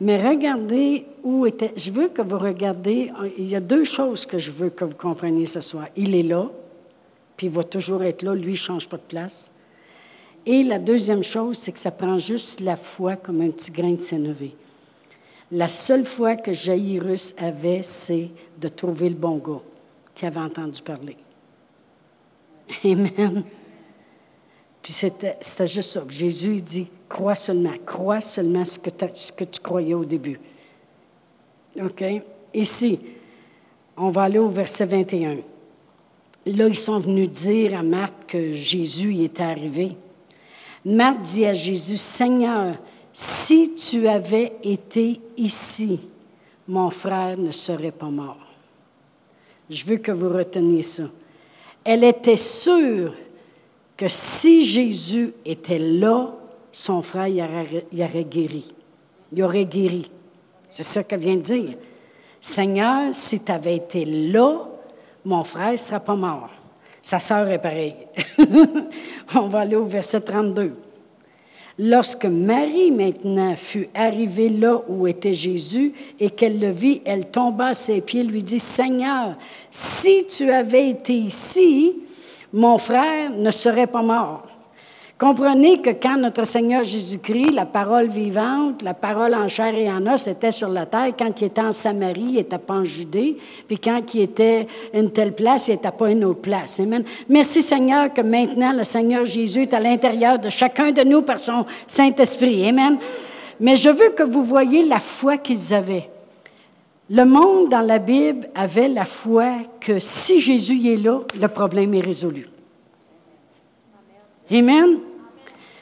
[0.00, 1.72] Mais regardez où était.
[1.76, 3.10] Je veux que vous regardez.
[3.36, 5.86] Il y a deux choses que je veux que vous compreniez ce soir.
[5.96, 6.48] Il est là,
[7.36, 8.34] puis il va toujours être là.
[8.34, 9.50] Lui, il ne change pas de place.
[10.46, 13.92] Et la deuxième chose, c'est que ça prend juste la foi comme un petit grain
[13.92, 14.52] de sénévé.
[15.50, 19.62] La seule fois que Jairus avait, c'est de trouver le bon gars
[20.14, 21.16] qui avait entendu parler.
[22.84, 23.44] Amen.
[24.82, 26.02] Puis c'était juste ça.
[26.08, 30.38] Jésus dit, crois seulement, crois seulement ce que, ce que tu croyais au début.
[31.80, 32.04] OK?
[32.52, 32.98] Ici,
[33.96, 35.36] on va aller au verset 21.
[36.46, 39.92] Là, ils sont venus dire à Marthe que Jésus y était arrivé.
[40.84, 42.76] Marthe dit à Jésus, Seigneur,
[43.12, 46.00] si tu avais été ici,
[46.66, 48.36] mon frère ne serait pas mort.
[49.70, 51.04] Je veux que vous reteniez ça.
[51.84, 53.14] Elle était sûre
[53.96, 56.30] que si Jésus était là,
[56.72, 58.72] son frère y aurait, guéri.
[59.32, 60.10] Il aurait guéri.
[60.70, 61.74] C'est ça qu'elle vient de dire.
[62.40, 64.68] Seigneur, si tu avais été là,
[65.24, 66.50] mon frère ne serait pas mort.
[67.02, 67.96] Sa sœur est pareille.
[69.34, 70.76] On va aller au verset 32.
[71.78, 77.68] Lorsque Marie maintenant fut arrivée là où était Jésus et qu'elle le vit, elle tomba
[77.68, 79.36] à ses pieds, lui dit, Seigneur,
[79.70, 81.92] si tu avais été ici,
[82.52, 84.46] mon frère ne serait pas mort.
[85.18, 90.06] Comprenez que quand notre Seigneur Jésus-Christ, la parole vivante, la parole en chair et en
[90.06, 93.36] os, était sur la terre, quand il était en Samarie, il n'était pas en Judée,
[93.66, 96.78] puis quand il était une telle place, il n'était pas une autre place.
[96.78, 97.02] Amen.
[97.28, 101.40] Merci Seigneur que maintenant le Seigneur Jésus est à l'intérieur de chacun de nous par
[101.40, 102.68] son Saint-Esprit.
[102.68, 102.96] Amen.
[103.58, 106.08] Mais je veux que vous voyez la foi qu'ils avaient.
[107.10, 109.46] Le monde dans la Bible avait la foi
[109.80, 112.46] que si Jésus est là, le problème est résolu.
[114.52, 115.07] Amen.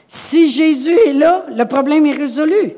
[0.07, 2.73] Si Jésus est là, le problème est résolu.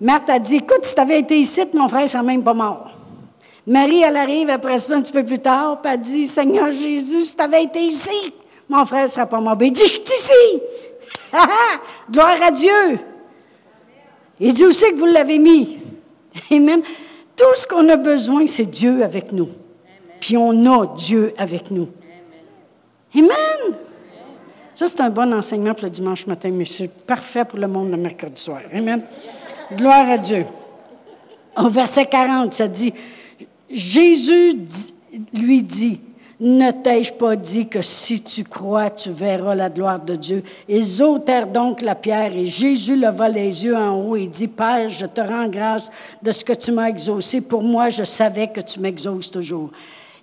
[0.00, 2.90] Marthe a dit, écoute, si tu avais été ici, mon frère serait même pas mort.
[3.66, 7.24] Marie, elle arrive après ça un petit peu plus tard, puis elle dit, Seigneur Jésus,
[7.24, 8.32] si tu avais été ici,
[8.68, 9.56] mon frère ne serait pas mort.
[9.56, 10.60] Ben, il dit, je suis ici.
[12.10, 12.98] Gloire à Dieu.
[14.38, 15.78] Il dit aussi que vous l'avez mis.
[16.50, 16.82] Amen.
[17.36, 19.48] Tout ce qu'on a besoin, c'est Dieu avec nous.
[20.20, 21.88] Puis on a Dieu avec nous.
[23.14, 23.76] Amen.
[24.76, 27.90] Ça, c'est un bon enseignement pour le dimanche matin, mais c'est parfait pour le monde
[27.90, 28.60] le mercredi soir.
[28.70, 29.00] Amen.
[29.74, 30.44] Gloire à Dieu.
[31.56, 32.92] Au verset 40, ça dit,
[33.70, 34.58] Jésus
[35.32, 35.98] lui dit,
[36.38, 40.44] ne t'ai-je pas dit que si tu crois, tu verras la gloire de Dieu?
[40.68, 44.90] Ils ôtèrent donc la pierre et Jésus leva les yeux en haut et dit, Père,
[44.90, 45.90] je te rends grâce
[46.22, 47.40] de ce que tu m'as exaucé.
[47.40, 49.70] Pour moi, je savais que tu m'exauces toujours.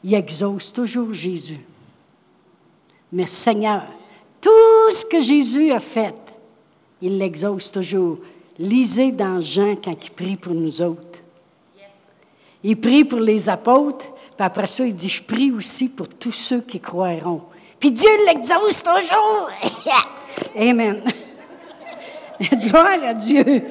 [0.04, 1.60] Il exauce toujours Jésus.
[3.12, 3.82] Mais Seigneur,
[4.84, 6.16] tout ce que Jésus a fait,
[7.02, 8.18] il l'exauce toujours.
[8.60, 11.20] Lisez dans Jean quand il prie pour nous autres.
[12.64, 16.32] Il prie pour les apôtres, puis après ça, il dit, je prie aussi pour tous
[16.32, 17.42] ceux qui croiront.
[17.80, 19.50] Puis Dieu l'exauce toujours.
[20.56, 21.04] Amen.
[22.42, 23.64] Gloire à Dieu.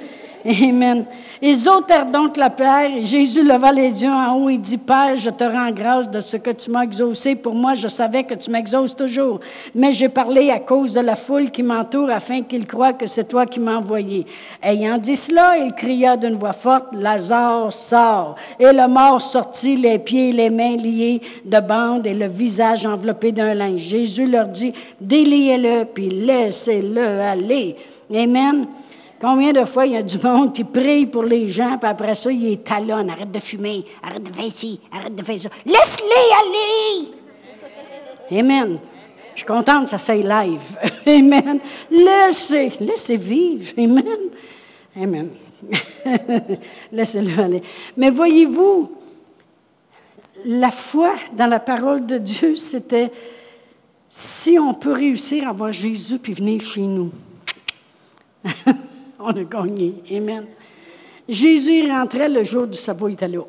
[0.45, 1.05] Amen.
[1.41, 5.17] Ils ôtèrent donc la pierre et Jésus leva les yeux en haut et dit, Père,
[5.17, 7.37] je te rends grâce de ce que tu m'as exaucé.
[7.37, 9.39] Pour moi, je savais que tu m'exauces toujours.
[9.73, 13.29] Mais j'ai parlé à cause de la foule qui m'entoure afin qu'ils croient que c'est
[13.29, 14.27] toi qui m'as envoyé.
[14.61, 18.35] Ayant dit cela, il cria d'une voix forte, Lazare sort.
[18.59, 22.85] Et le mort sortit, les pieds et les mains liés de bandes et le visage
[22.85, 23.81] enveloppé d'un linge.
[23.81, 27.77] Jésus leur dit, déliez-le, puis laissez-le aller.
[28.13, 28.67] Amen.
[29.23, 32.17] Combien de fois il y a du monde qui prie pour les gens, puis après
[32.17, 33.09] ça, il est talonne.
[33.09, 35.49] Arrête de fumer, arrête de faire ci, arrête de faire ça.
[35.65, 37.07] Laisse-les
[38.33, 38.41] aller!
[38.41, 38.81] Amen.
[39.35, 40.77] Je suis contente que ça soit live.
[41.07, 41.61] Amen.
[41.89, 43.73] Laissez, laissez vivre.
[43.79, 44.19] Amen.
[45.01, 45.29] Amen.
[46.93, 47.63] Laissez-le aller.
[47.97, 48.91] Mais voyez-vous,
[50.47, 53.13] la foi dans la parole de Dieu, c'était
[54.11, 57.13] si on peut réussir à voir Jésus puis venir chez nous.
[59.27, 59.95] on a gagné.
[60.11, 60.47] Amen.
[61.29, 63.45] Jésus rentrait le jour du sabbat italien.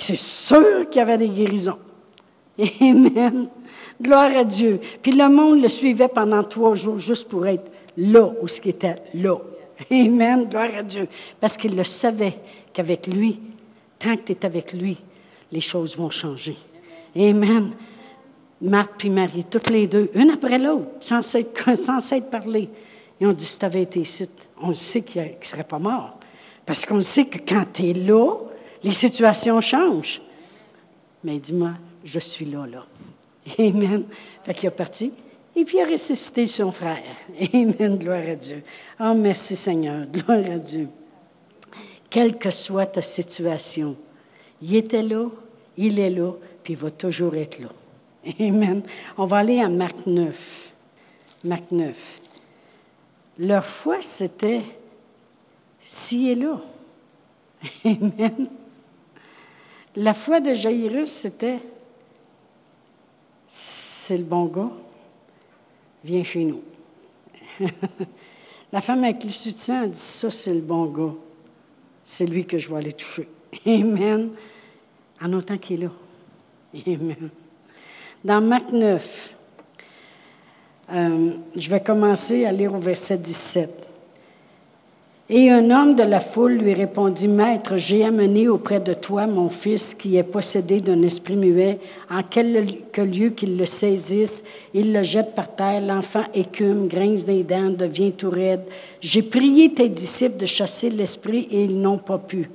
[0.00, 1.78] c'est sûr qu'il y avait des guérisons.
[2.80, 3.48] Amen.
[4.00, 4.80] Gloire à Dieu.
[5.02, 8.70] Puis le monde le suivait pendant trois jours juste pour être là où ce qui
[8.70, 9.36] était là.
[9.90, 10.46] Amen.
[10.48, 11.06] Gloire à Dieu.
[11.40, 12.34] Parce qu'il le savait
[12.72, 13.38] qu'avec lui,
[13.98, 14.98] tant que tu es avec lui,
[15.52, 16.56] les choses vont changer.
[17.14, 17.70] Amen.
[18.60, 22.68] Marthe puis Marie, toutes les deux, une après l'autre, sans s'être, sans être parlé.
[23.20, 24.28] Ils ont dit, si tu avais été ici,
[24.60, 26.18] on sait qu'il ne serait pas mort.
[26.64, 28.34] Parce qu'on sait que quand tu es là,
[28.82, 30.20] les situations changent.
[31.24, 31.72] Mais dis-moi,
[32.04, 32.86] je suis là, là.
[33.58, 34.04] Amen.
[34.44, 35.12] Fait qu'il est parti.
[35.54, 37.02] Et puis il a ressuscité son frère.
[37.54, 37.96] Amen.
[37.96, 38.62] Gloire à Dieu.
[39.00, 40.06] Oh, merci Seigneur.
[40.12, 40.88] Gloire à Dieu.
[42.10, 43.96] Quelle que soit ta situation,
[44.62, 45.26] il était là,
[45.76, 47.68] il est là, puis il va toujours être là.
[48.40, 48.82] Amen.
[49.18, 50.34] On va aller à Marc 9.
[51.44, 51.94] Marc 9.
[53.38, 54.62] Leur foi, c'était
[55.86, 56.60] ci et là.
[57.84, 58.48] Amen.
[59.96, 61.58] La foi de Jairus, c'était
[63.48, 64.70] c'est le bon gars,
[66.04, 66.62] viens chez nous.
[68.72, 71.14] La femme avec le soutien a dit ça, c'est le bon gars.
[72.02, 73.28] C'est lui que je vais aller toucher.
[73.66, 74.30] Amen.
[75.20, 75.92] En autant qu'il est là.
[76.86, 77.30] Amen.
[78.22, 79.34] Dans Marc 9,
[80.92, 83.86] euh, je vais commencer à lire au verset 17.
[85.28, 89.48] Et un homme de la foule lui répondit, Maître, j'ai amené auprès de toi mon
[89.48, 91.80] fils qui est possédé d'un esprit muet.
[92.08, 95.80] En quelque lieu qu'il le saisisse, il le jette par terre.
[95.80, 98.62] L'enfant écume, grince des dents, devient tout raide.
[99.00, 102.48] J'ai prié tes disciples de chasser l'esprit et ils n'ont pas pu.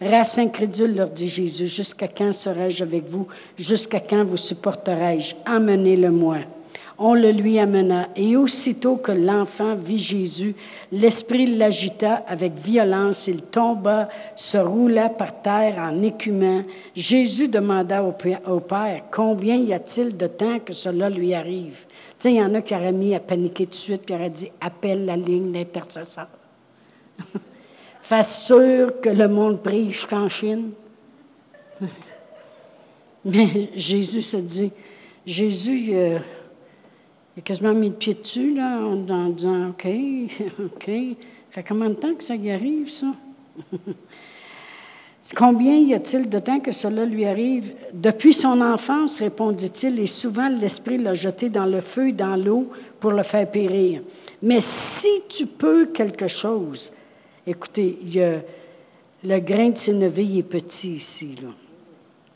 [0.00, 3.26] Race incrédule, leur dit Jésus, jusqu'à quand serai-je avec vous?
[3.58, 5.34] Jusqu'à quand vous supporterai-je?
[5.46, 6.38] Emmenez-le-moi.
[7.00, 10.56] On le lui amena, et aussitôt que l'enfant vit Jésus,
[10.90, 16.64] l'esprit l'agita avec violence, il tomba, se roula par terre en écumant.
[16.96, 21.84] Jésus demanda au Père, combien y a-t-il de temps que cela lui arrive?
[22.18, 24.16] Tu sais, il y en a qui auraient mis à paniquer tout de suite, puis
[24.16, 26.26] auraient dit, appelle la ligne d'intercesseur.
[28.02, 30.70] Fasse sûr que le monde prie jusqu'en Chine.
[33.24, 34.72] Mais Jésus se dit,
[35.24, 35.90] Jésus...
[35.92, 36.18] Euh,
[37.38, 39.86] a quasiment mis le pied dessus, là, en, disant OK,
[40.64, 40.90] OK.
[41.48, 43.06] Ça fait combien de temps que ça y arrive, ça?
[45.36, 47.72] Combien y a-t-il de temps que cela lui arrive?
[47.92, 52.70] Depuis son enfance, répondit-il, et souvent l'Esprit l'a jeté dans le feu et dans l'eau
[52.98, 54.00] pour le faire périr.
[54.42, 56.90] Mais si tu peux quelque chose,
[57.46, 57.98] écoutez,
[59.22, 61.34] le grain de sénévé est petit ici.
[61.42, 61.48] Là.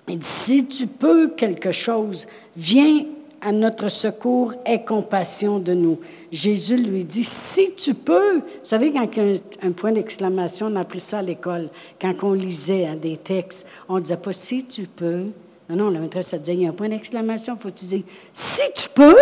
[0.09, 3.05] Il dit, si tu peux quelque chose, viens
[3.43, 5.99] à notre secours, aie compassion de nous.
[6.31, 10.69] Jésus lui dit, si tu peux, vous savez, quand il y a un, point d'exclamation,
[10.71, 11.69] on a appris ça à l'école,
[12.01, 15.25] quand on lisait des textes, on ne disait pas si tu peux.
[15.69, 17.79] Non, non, la maîtresse, ça disait, il y a un point d'exclamation, il faut que
[17.79, 19.17] tu dises, si tu peux.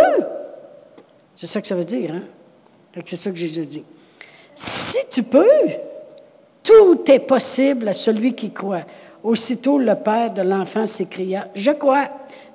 [1.35, 3.03] C'est ça que ça veut dire, hein?
[3.07, 3.83] C'est ça que Jésus dit.
[4.55, 5.47] Si tu peux,
[6.63, 8.85] tout est possible à celui qui croit.
[9.23, 12.09] Aussitôt le père de l'enfant s'écria, Je crois,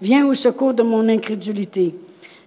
[0.05, 1.95] viens au secours de mon incrédulité.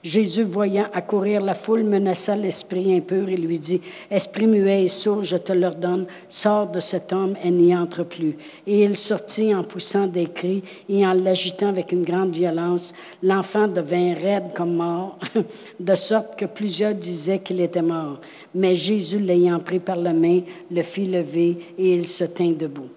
[0.04, 5.24] Jésus, voyant accourir la foule, menaça l'esprit impur et lui dit, Esprit muet et sourd,
[5.24, 8.36] je te l'ordonne, sors de cet homme et n'y entre plus.
[8.64, 12.94] Et il sortit en poussant des cris et en l'agitant avec une grande violence.
[13.24, 15.18] L'enfant devint raide comme mort,
[15.80, 18.20] de sorte que plusieurs disaient qu'il était mort.
[18.54, 22.88] Mais Jésus, l'ayant pris par la main, le fit lever et il se tint debout.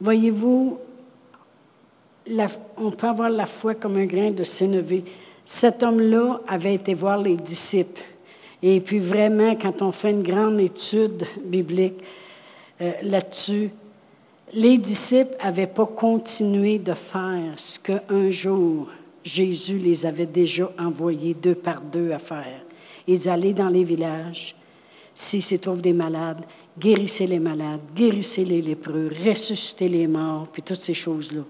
[0.00, 0.76] Voyez-vous,
[2.76, 5.04] on peut avoir la foi comme un grain de sénévé.
[5.44, 8.02] Cet homme-là avait été voir les disciples.
[8.62, 12.00] Et puis vraiment, quand on fait une grande étude biblique
[12.80, 13.70] euh, là-dessus,
[14.54, 18.88] les disciples n'avaient pas continué de faire ce qu'un jour
[19.24, 22.60] Jésus les avait déjà envoyés deux par deux à faire.
[23.06, 24.54] Ils allaient dans les villages,
[25.14, 26.44] s'il s'y trouve des malades,
[26.78, 31.42] guérissez les malades, guérissez les lépreux, ressuscitez les morts, puis toutes ces choses-là.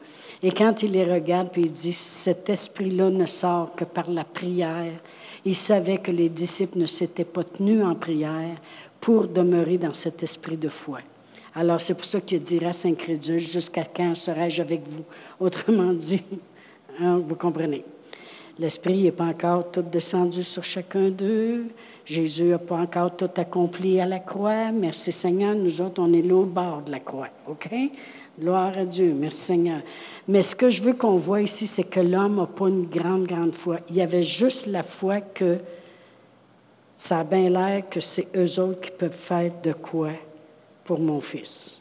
[0.43, 4.25] Et quand il les regarde, puis il dit, cet esprit-là ne sort que par la
[4.25, 4.93] prière.
[5.45, 8.57] Il savait que les disciples ne s'étaient pas tenus en prière
[9.01, 11.01] pour demeurer dans cet esprit de foi.
[11.55, 15.05] Alors c'est pour ça qu'il dira Saint Crédule, jusqu'à quand serai-je avec vous?
[15.39, 16.23] Autrement dit,
[17.01, 17.85] hein, vous comprenez.
[18.59, 21.67] L'Esprit n'est pas encore tout descendu sur chacun d'eux.
[22.05, 24.71] Jésus n'a pas encore tout accompli à la croix.
[24.73, 27.29] Merci Seigneur, nous autres, on est l'autre bord de la croix.
[27.49, 27.69] OK?
[28.39, 29.15] Gloire à Dieu.
[29.17, 29.81] Merci Seigneur.
[30.27, 33.25] Mais ce que je veux qu'on voit ici, c'est que l'homme n'a pas une grande,
[33.25, 33.79] grande foi.
[33.91, 35.59] Il y avait juste la foi que
[36.97, 40.11] ça a bien l'air que c'est eux autres qui peuvent faire de quoi
[40.85, 41.81] pour mon fils.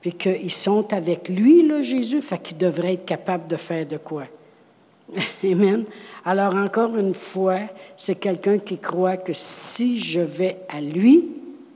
[0.00, 3.96] Puis qu'ils sont avec lui, là, Jésus, fait qu'il devrait être capable de faire de
[3.96, 4.24] quoi.
[5.44, 5.84] Amen.
[6.26, 7.60] Alors encore une fois,
[7.96, 11.24] c'est quelqu'un qui croit que si je vais à lui,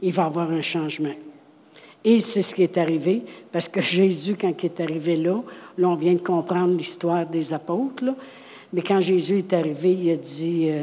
[0.03, 1.15] il va avoir un changement.
[2.05, 5.41] Et c'est ce qui est arrivé, parce que Jésus, quand il est arrivé là,
[5.79, 8.03] là, on vient de comprendre l'histoire des apôtres,
[8.73, 10.83] mais quand Jésus est arrivé, il a dit, euh,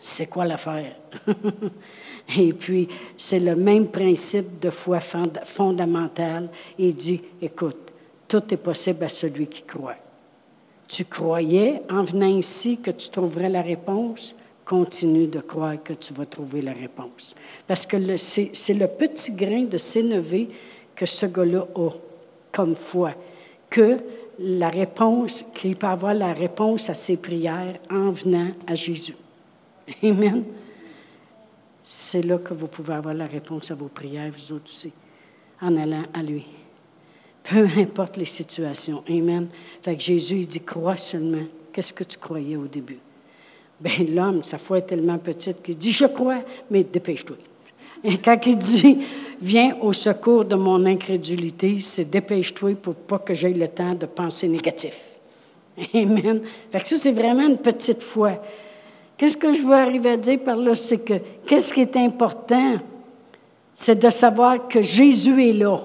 [0.00, 0.94] c'est quoi l'affaire?
[2.38, 6.50] Et puis, c'est le même principe de foi fondamentale.
[6.78, 7.90] Il dit, écoute,
[8.28, 9.96] tout est possible à celui qui croit.
[10.88, 14.34] Tu croyais en venant ici que tu trouverais la réponse?
[14.68, 17.34] continue de croire que tu vas trouver la réponse.
[17.66, 20.50] Parce que c'est le petit grain de s'élever
[20.94, 21.90] que ce gars-là a
[22.52, 23.14] comme foi,
[23.70, 23.96] que
[24.38, 29.16] la réponse, qu'il peut avoir la réponse à ses prières en venant à Jésus.
[30.02, 30.44] Amen.
[31.82, 34.92] C'est là que vous pouvez avoir la réponse à vos prières, vous autres aussi,
[35.62, 36.44] en allant à lui.
[37.50, 39.02] Peu importe les situations.
[39.08, 39.48] Amen.
[39.82, 41.46] Fait que Jésus, il dit, crois seulement.
[41.72, 42.98] Qu'est-ce que tu croyais au début?
[43.80, 47.36] Bien, l'homme, sa foi est tellement petite qu'il dit, je crois, mais dépêche-toi.
[48.04, 48.98] Et quand il dit,
[49.40, 54.06] viens au secours de mon incrédulité, c'est dépêche-toi pour pas que j'aie le temps de
[54.06, 54.96] penser négatif.
[55.94, 56.42] Amen.
[56.72, 58.32] Fait que ça, c'est vraiment une petite foi.
[59.16, 60.74] Qu'est-ce que je veux arriver à dire par là?
[60.74, 61.14] C'est que,
[61.46, 62.78] qu'est-ce qui est important?
[63.74, 65.80] C'est de savoir que Jésus est là.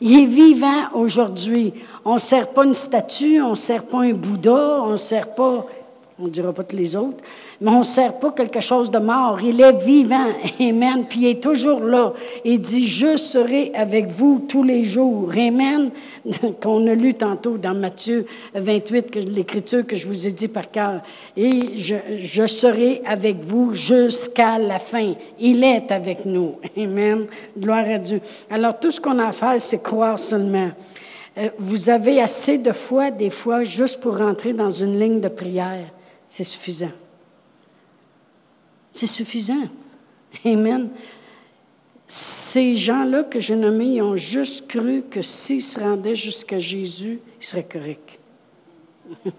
[0.00, 1.72] Il est vivant aujourd'hui.
[2.04, 5.34] On ne sert pas une statue, on ne sert pas un Bouddha, on ne sert
[5.34, 5.66] pas
[6.22, 7.22] on ne dira pas tous les autres,
[7.62, 9.38] mais on ne sert pas quelque chose de mort.
[9.40, 10.26] Il est vivant.
[10.60, 11.04] Amen.
[11.08, 12.12] Puis il est toujours là.
[12.44, 15.30] Il dit, je serai avec vous tous les jours.
[15.30, 15.90] Amen.
[16.60, 21.00] Qu'on a lu tantôt dans Matthieu 28, l'écriture que je vous ai dit par cœur.
[21.36, 25.14] Et je, je serai avec vous jusqu'à la fin.
[25.38, 26.56] Il est avec nous.
[26.76, 27.26] Amen.
[27.56, 28.20] Gloire à Dieu.
[28.50, 30.70] Alors tout ce qu'on a à faire, c'est croire seulement.
[31.38, 35.28] Euh, vous avez assez de foi, des fois, juste pour rentrer dans une ligne de
[35.28, 35.86] prière
[36.32, 36.88] c'est suffisant.
[38.92, 39.68] C'est suffisant.
[40.44, 40.88] Amen.
[42.08, 47.20] Ces gens-là que j'ai nommés, ils ont juste cru que s'ils se rendaient jusqu'à Jésus,
[47.40, 48.18] ils seraient corrects.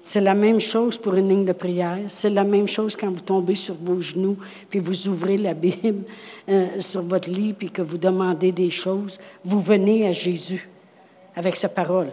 [0.00, 1.98] C'est la même chose pour une ligne de prière.
[2.08, 4.36] C'est la même chose quand vous tombez sur vos genoux,
[4.70, 6.04] puis vous ouvrez la Bible
[6.48, 9.18] euh, sur votre lit, puis que vous demandez des choses.
[9.44, 10.68] Vous venez à Jésus
[11.34, 12.10] avec sa parole.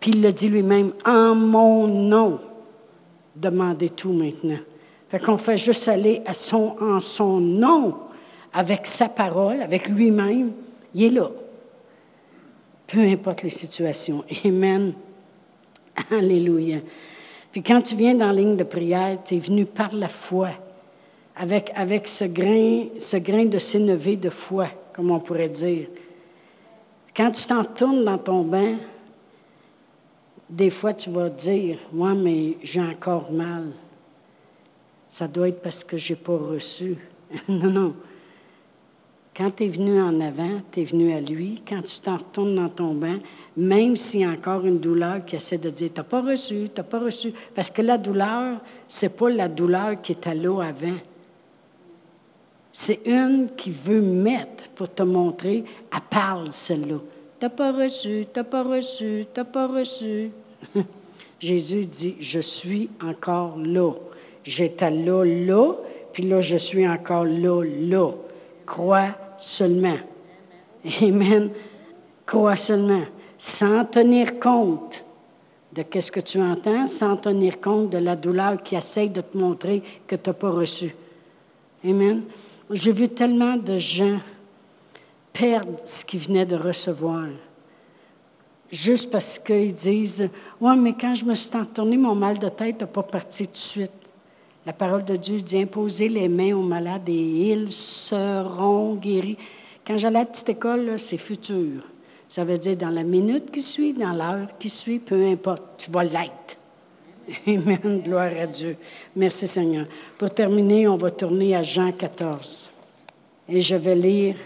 [0.00, 2.40] Puis il le dit lui-même, en mon nom
[3.36, 4.58] demander tout maintenant.
[5.10, 7.94] Fait qu'on fait juste aller à son, en son nom,
[8.52, 10.52] avec sa parole, avec lui-même.
[10.94, 11.30] Il est là.
[12.86, 14.24] Peu importe les situations.
[14.44, 14.92] Amen.
[16.10, 16.78] Alléluia.
[17.52, 20.50] Puis quand tu viens dans la ligne de prière, tu es venu par la foi,
[21.36, 25.86] avec, avec ce, grain, ce grain de sénévé de foi, comme on pourrait dire.
[27.16, 28.76] Quand tu t'en tournes dans ton bain,
[30.48, 33.64] des fois, tu vas dire, moi, mais j'ai encore mal.
[35.08, 36.96] Ça doit être parce que je n'ai pas reçu.
[37.48, 37.94] non, non.
[39.36, 41.62] Quand tu es venu en avant, tu es venu à lui.
[41.66, 43.20] Quand tu t'en retournes dans ton bain,
[43.56, 46.82] même s'il y a encore une douleur qui essaie de dire, tu pas reçu, tu
[46.82, 47.32] pas reçu.
[47.54, 50.96] Parce que la douleur, ce n'est pas la douleur qui est à l'eau avant.
[52.72, 56.98] C'est une qui veut mettre pour te montrer, elle parle celle-là.
[57.38, 60.30] T'as pas reçu, t'as pas reçu, t'as pas reçu.
[61.40, 63.92] Jésus dit, je suis encore là.
[64.48, 65.74] J'étais là, là,
[66.10, 68.12] puis là, je suis encore là, là.
[68.64, 69.98] Crois seulement.
[71.02, 71.50] Amen.
[72.24, 73.04] Crois seulement.
[73.36, 75.04] Sans tenir compte
[75.74, 79.36] de qu'est-ce que tu entends, sans tenir compte de la douleur qui essaye de te
[79.36, 80.94] montrer que tu n'as pas reçu.
[81.84, 82.22] Amen.
[82.70, 84.18] J'ai vu tellement de gens
[85.34, 87.26] perdre ce qu'ils venaient de recevoir.
[88.72, 92.80] Juste parce qu'ils disent Ouais, mais quand je me suis entourné, mon mal de tête
[92.80, 94.07] n'a pas parti tout de suite.
[94.68, 99.38] La parole de Dieu dit Imposez les mains aux malades et ils seront guéris.
[99.86, 101.84] Quand j'allais à la petite école, c'est futur.
[102.28, 105.90] Ça veut dire dans la minute qui suit, dans l'heure qui suit, peu importe, tu
[105.90, 106.58] vas l'être.
[107.46, 108.02] Amen.
[108.04, 108.76] Gloire à Dieu.
[109.16, 109.86] Merci Seigneur.
[110.18, 112.70] Pour terminer, on va tourner à Jean 14.
[113.48, 114.36] Et je vais lire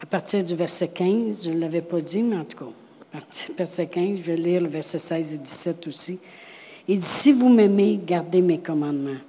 [0.00, 3.20] à partir du verset 15, je ne l'avais pas dit, mais en tout cas,
[3.58, 6.20] verset 15, je vais lire le verset 16 et 17 aussi.
[6.88, 9.20] Il dit, si vous m'aimez, gardez mes commandements.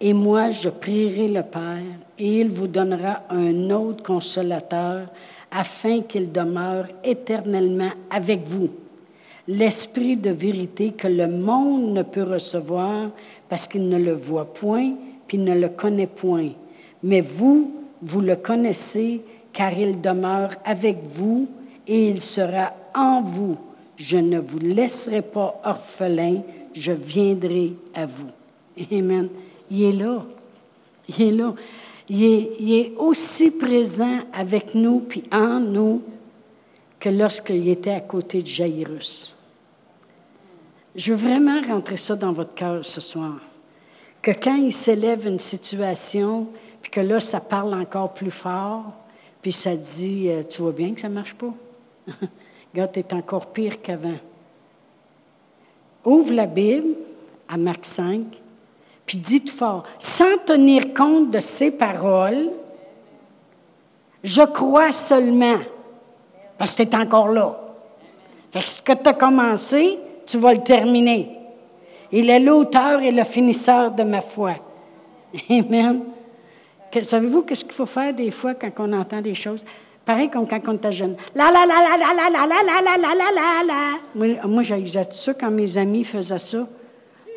[0.00, 1.82] Et moi, je prierai le Père,
[2.18, 5.06] et il vous donnera un autre consolateur,
[5.50, 8.70] afin qu'il demeure éternellement avec vous.
[9.46, 13.10] L'esprit de vérité que le monde ne peut recevoir
[13.48, 14.92] parce qu'il ne le voit point,
[15.26, 16.48] puis ne le connaît point.
[17.02, 19.20] Mais vous, vous le connaissez
[19.52, 21.48] car il demeure avec vous
[21.86, 23.56] et il sera en vous.
[23.96, 26.36] Je ne vous laisserai pas orphelin,
[26.74, 28.30] je viendrai à vous.
[28.90, 29.28] Amen.
[29.70, 30.24] Il est là.
[31.08, 31.54] Il est là.
[32.08, 36.02] Il est, aussi présent avec nous puis en nous
[37.00, 39.34] que lorsqu'il était à côté de Jairus.
[40.94, 43.40] Je veux vraiment rentrer ça dans votre cœur ce soir.
[44.20, 46.48] Que quand il s'élève une situation,
[46.82, 48.92] puis que là, ça parle encore plus fort,
[49.40, 51.52] puis ça dit, euh, tu vois bien que ça ne marche pas?
[52.72, 54.18] Regarde, tu es encore pire qu'avant.
[56.04, 56.94] Ouvre la Bible
[57.48, 58.20] à Marc 5,
[59.06, 62.50] puis tout fort, sans tenir compte de ces paroles,
[64.22, 65.58] je crois seulement,
[66.58, 67.58] parce que tu es encore là.
[68.52, 71.30] Fait que ce que tu as commencé, tu vas le terminer.
[72.10, 74.54] Il est l'auteur et le finisseur de ma foi.
[75.50, 76.02] Amen.
[77.02, 79.64] Savez-vous qu'est-ce qu'il faut faire des fois quand on entend des choses?
[80.04, 81.16] Pareil comme quand on était jeune.
[81.34, 83.74] La la la la la la la la la la la la la
[84.14, 86.66] Moi, moi j'ai ça quand mes amis faisaient ça.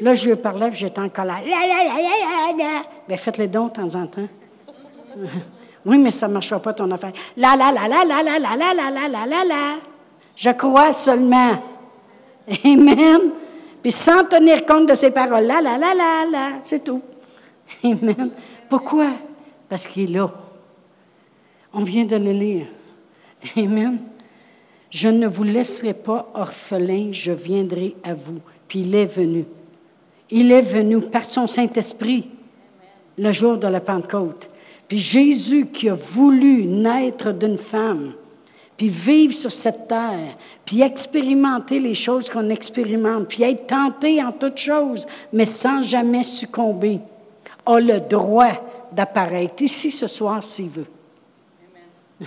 [0.01, 1.41] Là, je lui parlais, j'étais en colère.
[1.45, 3.17] La la la la la la.
[3.17, 4.27] faites-les dons de temps en temps.
[5.85, 7.13] Oui, mais ça ne marchera pas ton affaire.
[7.37, 9.75] La la la la la la la la la la la la la.
[10.35, 11.61] Je crois seulement.
[12.65, 13.21] Amen.
[13.83, 15.45] Puis sans tenir compte de ces paroles.
[15.45, 16.49] La la la la la.
[16.63, 17.01] C'est tout.
[17.83, 18.31] Amen.
[18.67, 19.05] Pourquoi?
[19.69, 20.31] parce qu'il est là.
[21.75, 22.67] On vient de le lire.
[23.57, 23.97] Amen.
[24.89, 28.39] Je ne vous laisserai pas orphelin, je viendrai à vous.
[28.69, 29.43] Puis il est venu.
[30.31, 32.29] Il est venu par son Saint-Esprit
[33.17, 34.49] le jour de la Pentecôte.
[34.87, 38.13] Puis Jésus qui a voulu naître d'une femme,
[38.77, 44.31] puis vivre sur cette terre, puis expérimenter les choses qu'on expérimente, puis être tenté en
[44.31, 46.99] toutes choses, mais sans jamais succomber,
[47.65, 50.87] a le droit d'apparaître ici ce soir s'il veut.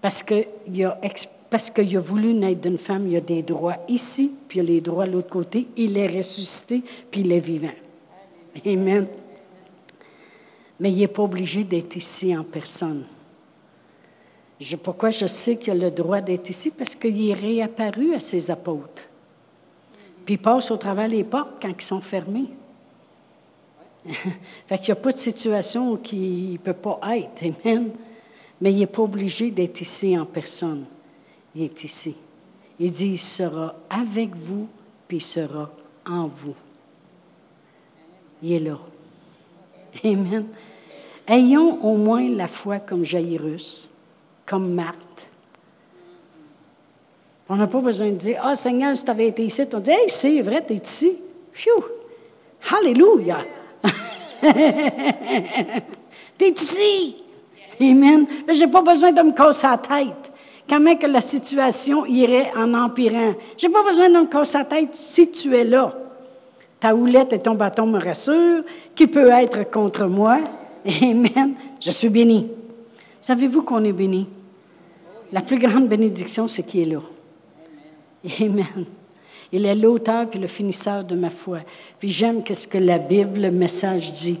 [0.00, 4.64] parce qu'il a, voulu naître d'une femme, il a des droits ici, puis il a
[4.64, 5.66] les droits de l'autre côté.
[5.76, 7.68] Il est ressuscité, puis il est vivant.
[8.64, 9.06] Amen.
[10.78, 13.04] Mais il n'est pas obligé d'être ici en personne.
[14.82, 16.70] Pourquoi je sais qu'il a le droit d'être ici?
[16.70, 19.04] Parce qu'il est réapparu à ses apôtres.
[20.24, 22.46] Puis il passe au travers des portes quand ils sont fermés.
[24.66, 27.90] fait qu'il n'y a pas de situation qui ne peut pas être, Amen.
[28.60, 30.84] Mais il n'est pas obligé d'être ici en personne.
[31.54, 32.14] Il est ici.
[32.78, 34.68] Il dit, il sera avec vous,
[35.08, 35.70] puis il sera
[36.06, 36.54] en vous.
[38.42, 38.78] Il est là.
[40.04, 40.46] Amen.
[41.26, 43.88] Ayons au moins la foi comme Jairus,
[44.46, 45.26] comme Marthe.
[47.48, 49.90] On n'a pas besoin de dire, ah Seigneur, si tu avais été ici, on dit,
[49.90, 51.12] hey, c'est vrai, tu es ici.
[51.52, 51.82] Phew!
[52.70, 53.44] Hallelujah!
[56.38, 57.16] T'es ici?
[57.80, 58.26] Amen.
[58.48, 60.32] Je n'ai pas besoin de me casser la tête.
[60.68, 63.34] même que la situation irait en empirant?
[63.56, 65.92] Je n'ai pas besoin d'un casse à tête si tu es là.
[66.78, 68.64] Ta houlette et ton bâton me rassurent.
[68.94, 70.38] Qui peut être contre moi?
[71.02, 71.54] Amen.
[71.78, 72.48] Je suis béni.
[73.20, 74.26] Savez-vous qu'on est béni?
[75.32, 77.00] La plus grande bénédiction, c'est qui est là.
[78.40, 78.86] Amen.
[79.52, 81.60] Il est l'auteur puis le finisseur de ma foi.
[81.98, 84.38] Puis j'aime ce que la Bible, le message dit.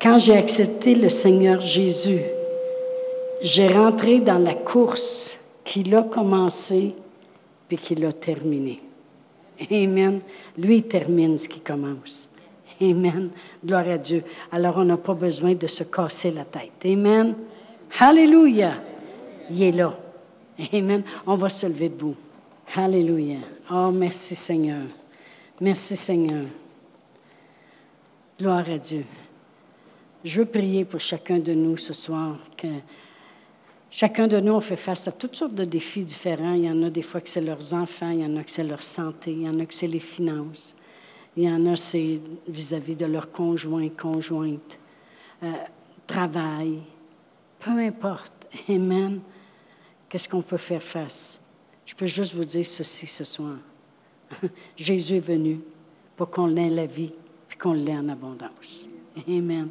[0.00, 2.20] Quand j'ai accepté le Seigneur Jésus,
[3.40, 6.94] j'ai rentré dans la course qu'il a commencé
[7.68, 8.80] puis qu'il a terminé.
[9.70, 10.20] Amen.
[10.58, 12.28] Lui termine ce qui commence.
[12.80, 13.30] Amen.
[13.64, 14.24] Gloire à Dieu.
[14.50, 16.84] Alors on n'a pas besoin de se casser la tête.
[16.84, 17.34] Amen.
[17.98, 18.72] Alléluia.
[19.50, 19.96] Il est là.
[20.72, 21.02] Amen.
[21.26, 22.16] On va se lever debout.
[22.74, 23.38] Alléluia.
[23.74, 24.84] Oh, merci Seigneur.
[25.58, 26.44] Merci Seigneur.
[28.38, 29.06] Gloire à Dieu.
[30.22, 32.68] Je veux prier pour chacun de nous ce soir que
[33.90, 36.52] chacun de nous, on fait face à toutes sortes de défis différents.
[36.52, 38.50] Il y en a des fois que c'est leurs enfants, il y en a que
[38.50, 40.74] c'est leur santé, il y en a que c'est les finances,
[41.34, 44.78] il y en a c'est vis-à-vis de leur conjoint, conjointe,
[45.42, 45.50] euh,
[46.06, 46.78] travail,
[47.58, 48.34] peu importe.
[48.68, 49.20] Amen.
[50.10, 51.40] Qu'est-ce qu'on peut faire face?
[51.92, 53.56] Je peux juste vous dire ceci ce soir.
[54.78, 55.60] Jésus est venu
[56.16, 57.12] pour qu'on ait la vie
[57.52, 58.86] et qu'on l'ait en abondance.
[59.28, 59.68] Amen.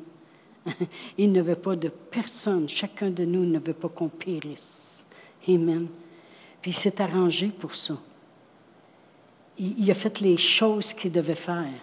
[1.17, 2.69] Il ne veut pas de personne.
[2.69, 5.07] Chacun de nous ne veut pas qu'on périsse.
[5.47, 5.87] Amen.
[6.61, 7.97] Puis il s'est arrangé pour ça.
[9.57, 11.73] Il, il a fait les choses qu'il devait faire.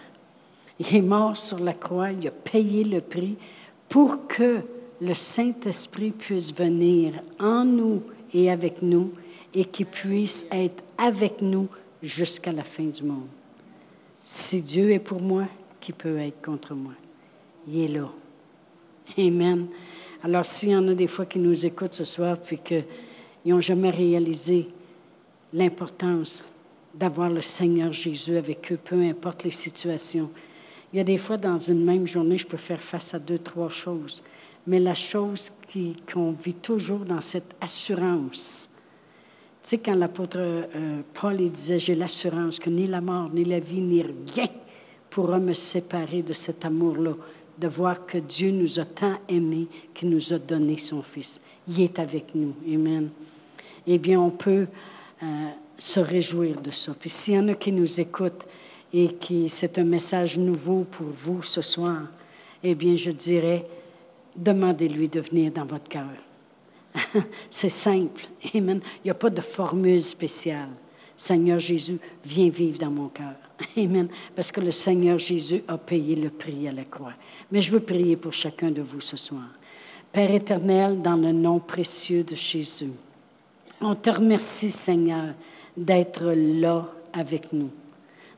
[0.79, 3.35] Il est mort sur la croix, il a payé le prix
[3.89, 4.61] pour que
[5.01, 9.11] le Saint-Esprit puisse venir en nous et avec nous
[9.53, 11.67] et qu'il puisse être avec nous
[12.01, 13.27] jusqu'à la fin du monde.
[14.25, 15.45] Si Dieu est pour moi,
[15.81, 16.93] qui peut être contre moi?
[17.67, 18.09] Il est là.
[19.17, 19.67] Amen.
[20.23, 22.83] Alors, s'il y en a des fois qui nous écoutent ce soir, puis qu'ils
[23.45, 24.67] n'ont jamais réalisé
[25.53, 26.43] l'importance
[26.93, 30.29] d'avoir le Seigneur Jésus avec eux, peu importe les situations.
[30.91, 33.37] Il y a des fois, dans une même journée, je peux faire face à deux,
[33.37, 34.21] trois choses.
[34.67, 35.51] Mais la chose
[36.11, 38.68] qu'on vit toujours dans cette assurance,
[39.63, 43.59] tu sais, quand l'apôtre euh, Paul disait, j'ai l'assurance que ni la mort, ni la
[43.59, 44.47] vie, ni rien
[45.09, 47.13] pourra me séparer de cet amour-là,
[47.57, 51.41] de voir que Dieu nous a tant aimés qu'il nous a donné son Fils.
[51.67, 52.53] Il est avec nous.
[52.65, 53.09] Amen.
[53.85, 54.67] Eh bien, on peut
[55.21, 55.25] euh,
[55.77, 56.93] se réjouir de ça.
[56.97, 58.45] Puis s'il y en a qui nous écoutent
[58.93, 62.03] et qui c'est un message nouveau pour vous ce soir,
[62.63, 63.65] eh bien, je dirais,
[64.35, 66.28] demandez-lui de venir dans votre cœur.
[67.49, 68.25] C'est simple.
[68.53, 68.81] Amen.
[69.03, 70.69] Il n'y a pas de formule spéciale.
[71.15, 73.35] Seigneur Jésus, viens vivre dans mon cœur.
[73.77, 74.07] Amen.
[74.35, 77.13] Parce que le Seigneur Jésus a payé le prix à la croix.
[77.51, 79.47] Mais je veux prier pour chacun de vous ce soir.
[80.11, 82.91] Père éternel, dans le nom précieux de Jésus,
[83.81, 85.33] on te remercie, Seigneur,
[85.77, 87.69] d'être là avec nous,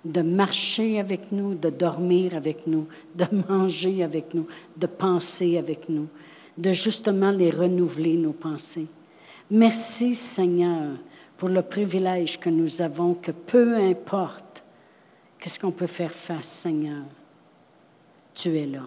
[0.04, 5.88] de marcher avec nous, de dormir avec nous, de manger avec nous, de penser avec
[5.88, 6.08] nous
[6.58, 8.88] de justement les renouveler, nos pensées.
[9.50, 10.92] Merci Seigneur
[11.38, 14.64] pour le privilège que nous avons, que peu importe
[15.40, 17.04] qu'est-ce qu'on peut faire face, Seigneur,
[18.36, 18.84] tu es là.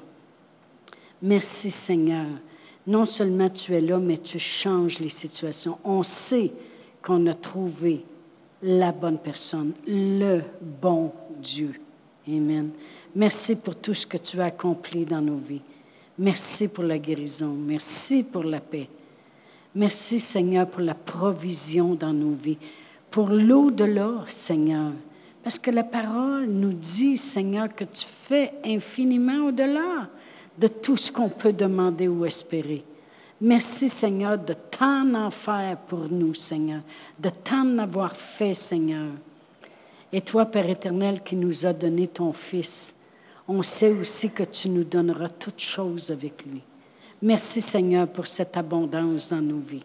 [1.20, 2.26] Merci Seigneur.
[2.86, 5.78] Non seulement tu es là, mais tu changes les situations.
[5.84, 6.52] On sait
[7.02, 8.04] qu'on a trouvé
[8.62, 11.12] la bonne personne, le bon
[11.42, 11.74] Dieu.
[12.28, 12.70] Amen.
[13.14, 15.60] Merci pour tout ce que tu as accompli dans nos vies.
[16.18, 17.48] Merci pour la guérison.
[17.48, 18.88] Merci pour la paix.
[19.74, 22.58] Merci, Seigneur, pour la provision dans nos vies.
[23.10, 24.92] Pour l'au-delà, Seigneur.
[25.42, 30.08] Parce que la parole nous dit, Seigneur, que tu fais infiniment au-delà
[30.56, 32.84] de tout ce qu'on peut demander ou espérer.
[33.40, 36.80] Merci, Seigneur, de tant en faire pour nous, Seigneur,
[37.18, 39.08] de tant en avoir fait, Seigneur.
[40.12, 42.94] Et toi, Père éternel, qui nous a donné ton Fils,
[43.46, 46.62] on sait aussi que tu nous donneras toutes choses avec lui.
[47.22, 49.82] Merci Seigneur pour cette abondance dans nos vies.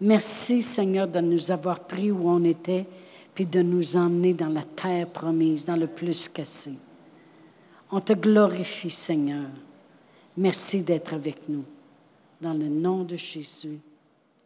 [0.00, 2.86] Merci Seigneur de nous avoir pris où on était,
[3.34, 6.72] puis de nous emmener dans la terre promise, dans le plus cassé.
[7.90, 9.48] On te glorifie Seigneur.
[10.36, 11.64] Merci d'être avec nous.
[12.40, 13.78] Dans le nom de Jésus.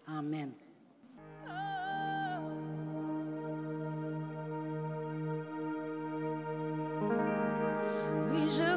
[0.07, 0.51] Amen.
[8.47, 8.68] Je